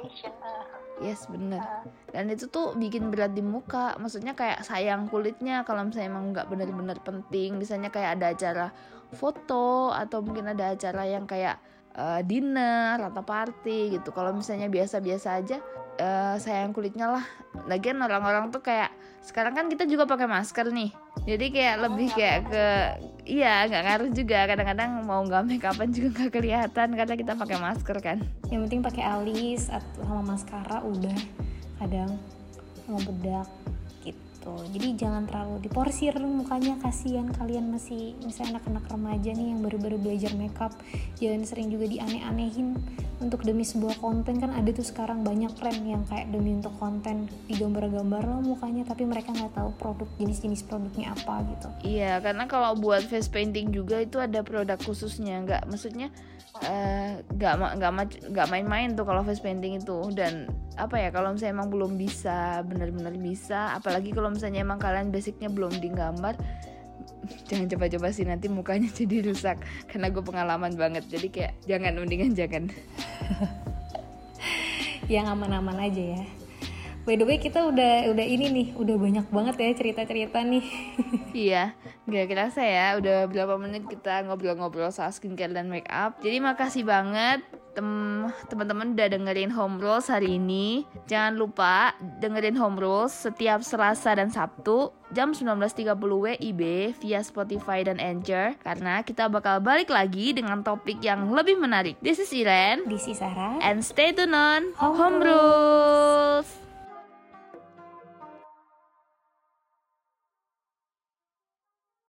Yes 1.01 1.25
bener. 1.31 1.63
Dan 2.13 2.29
itu 2.29 2.45
tuh 2.51 2.77
bikin 2.77 3.09
berat 3.09 3.33
di 3.33 3.41
muka 3.41 3.97
Maksudnya 3.97 4.37
kayak 4.37 4.61
sayang 4.61 5.09
kulitnya 5.09 5.65
Kalau 5.65 5.81
misalnya 5.81 6.13
emang 6.13 6.29
nggak 6.29 6.45
bener-bener 6.45 6.97
penting. 7.01 7.57
Misalnya 7.57 7.89
kayak 7.89 8.21
ada 8.21 8.25
acara 8.29 8.67
foto 9.09 9.89
Atau 9.89 10.21
mungkin 10.21 10.53
ada 10.53 10.77
acara 10.77 11.09
yang 11.09 11.25
kayak 11.25 11.57
uh, 11.97 12.21
dinner 12.21 13.01
atau 13.01 13.25
party 13.25 13.97
gitu. 13.97 14.13
Kalau 14.13 14.31
misalnya 14.31 14.69
biasa-biasa 14.69 15.41
aja 15.41 15.57
uh, 16.01 16.35
Sayang 16.41 16.73
kulitnya 16.73 17.13
lah. 17.13 17.25
Lagian 17.69 18.01
orang-orang 18.01 18.49
tuh 18.49 18.65
kayak 18.65 18.89
Sekarang 19.21 19.53
kan 19.53 19.69
kita 19.69 19.85
juga 19.85 20.09
pakai 20.09 20.25
masker 20.25 20.73
nih. 20.73 20.89
Jadi 21.29 21.53
kayak 21.53 21.75
lebih 21.85 22.09
kayak 22.17 22.39
ke 22.49 22.65
Iya 23.29 23.69
nggak 23.69 23.83
ngaruh 23.85 24.09
juga. 24.17 24.49
Kadang-kadang 24.49 24.91
mau 25.05 25.21
nggak 25.21 25.45
make 25.45 25.61
upan 25.61 25.93
juga 25.93 26.09
nggak 26.17 26.31
kelihatan 26.33 26.87
Karena 26.97 27.13
kita 27.13 27.37
pakai 27.37 27.57
masker 27.61 27.97
kan. 28.01 28.17
Yang 28.49 28.61
penting 28.65 28.81
pakai 28.81 29.03
alis 29.05 29.69
atau 29.69 30.01
sama 30.01 30.33
maskara 30.33 30.81
udah 30.81 31.19
kadang 31.77 32.17
sama 32.81 32.99
bedak 33.13 33.47
gitu. 34.01 34.53
Jadi 34.73 34.87
jangan 34.97 35.29
terlalu 35.29 35.69
diporsir 35.69 36.17
mukanya. 36.17 36.81
Kasihan 36.81 37.29
kalian 37.29 37.69
masih 37.69 38.17
misalnya 38.25 38.57
anak-anak 38.57 38.89
remaja 38.89 39.29
nih 39.37 39.53
yang 39.53 39.61
baru-baru 39.61 40.01
belajar 40.01 40.33
makeup. 40.33 40.73
Jangan 41.21 41.45
sering 41.45 41.69
juga 41.69 41.85
dianeh-anehin 41.85 42.73
untuk 43.21 43.45
demi 43.45 43.61
sebuah 43.61 44.01
konten 44.01 44.41
kan 44.41 44.49
ada 44.51 44.69
tuh 44.73 44.83
sekarang 44.83 45.21
banyak 45.21 45.53
tren 45.55 45.77
yang 45.85 46.01
kayak 46.09 46.33
demi 46.33 46.57
untuk 46.57 46.73
konten 46.81 47.29
digambar-gambar 47.45 48.25
lah 48.25 48.41
mukanya 48.41 48.81
tapi 48.83 49.05
mereka 49.05 49.29
nggak 49.31 49.53
tahu 49.53 49.69
produk 49.77 50.09
jenis-jenis 50.17 50.65
produknya 50.65 51.13
apa 51.13 51.45
gitu. 51.45 51.67
Iya, 51.85 52.17
karena 52.19 52.49
kalau 52.49 52.73
buat 52.75 53.05
face 53.05 53.29
painting 53.29 53.69
juga 53.69 54.01
itu 54.01 54.17
ada 54.17 54.41
produk 54.41 54.81
khususnya, 54.81 55.45
nggak 55.45 55.69
maksudnya 55.69 56.09
eh, 56.65 57.21
nggak 57.21 57.53
ma- 57.61 57.73
nggak 57.77 57.91
nggak 58.33 58.47
main-main 58.49 58.97
tuh 58.97 59.05
kalau 59.05 59.21
face 59.21 59.39
painting 59.39 59.77
itu. 59.77 59.97
Dan 60.11 60.49
apa 60.75 60.97
ya 60.97 61.13
kalau 61.13 61.37
misalnya 61.37 61.61
emang 61.61 61.69
belum 61.69 61.91
bisa 62.01 62.65
benar-benar 62.65 63.13
bisa, 63.21 63.77
apalagi 63.77 64.09
kalau 64.11 64.33
misalnya 64.33 64.65
emang 64.65 64.81
kalian 64.81 65.13
basicnya 65.13 65.47
belum 65.47 65.77
di 65.77 65.93
gambar, 65.93 66.35
jangan 67.47 67.67
coba-coba 67.71 68.07
sih 68.11 68.25
nanti 68.25 68.47
mukanya 68.51 68.89
jadi 68.99 69.25
rusak. 69.25 69.61
Karena 69.87 70.09
gue 70.09 70.23
pengalaman 70.23 70.73
banget 70.75 71.03
jadi 71.07 71.27
kayak 71.29 71.53
jangan 71.69 71.97
mendingan 71.97 72.33
jangan. 72.33 72.63
Yang 75.11 75.25
aman-aman 75.33 75.91
aja 75.91 76.03
ya 76.15 76.23
by 77.11 77.19
the 77.19 77.27
way 77.27 77.35
kita 77.35 77.59
udah 77.59 78.07
udah 78.07 78.23
ini 78.23 78.47
nih 78.47 78.67
udah 78.79 78.95
banyak 78.95 79.27
banget 79.27 79.55
ya 79.59 79.69
cerita-cerita 79.75 80.39
nih 80.47 80.63
Iya, 81.31 81.75
nggak 82.07 82.27
kerasa 82.27 82.61
ya. 82.63 82.99
Udah 82.99 83.27
berapa 83.31 83.55
menit 83.55 83.87
kita 83.87 84.27
ngobrol-ngobrol 84.27 84.91
soal 84.91 85.15
skincare 85.15 85.55
dan 85.55 85.71
make 85.71 85.87
up. 85.87 86.19
Jadi 86.19 86.43
makasih 86.43 86.83
banget 86.83 87.39
tem 87.71 87.87
teman-teman 88.51 88.91
udah 88.91 89.07
dengerin 89.07 89.51
Home 89.55 89.79
Rules 89.79 90.11
hari 90.11 90.35
ini. 90.35 90.83
Jangan 91.07 91.39
lupa 91.39 91.95
dengerin 92.19 92.59
Home 92.59 92.75
Rules 92.75 93.15
setiap 93.15 93.63
Selasa 93.63 94.11
dan 94.11 94.27
Sabtu 94.27 94.91
jam 95.15 95.31
19.30 95.31 95.95
WIB 95.95 96.61
via 96.99 97.23
Spotify 97.23 97.87
dan 97.87 98.03
Anchor 98.03 98.59
karena 98.59 99.07
kita 99.07 99.31
bakal 99.31 99.63
balik 99.63 99.87
lagi 99.87 100.35
dengan 100.35 100.67
topik 100.67 100.99
yang 100.99 101.31
lebih 101.31 101.55
menarik. 101.63 101.95
This 102.03 102.19
is 102.19 102.35
Iren 102.35 102.91
di 102.91 102.99
Sarah 102.99 103.55
and 103.63 103.79
stay 103.79 104.11
tuned 104.11 104.35
on 104.35 104.75
Home 104.83 104.99
Home 104.99 105.19
Rules. 105.23 106.60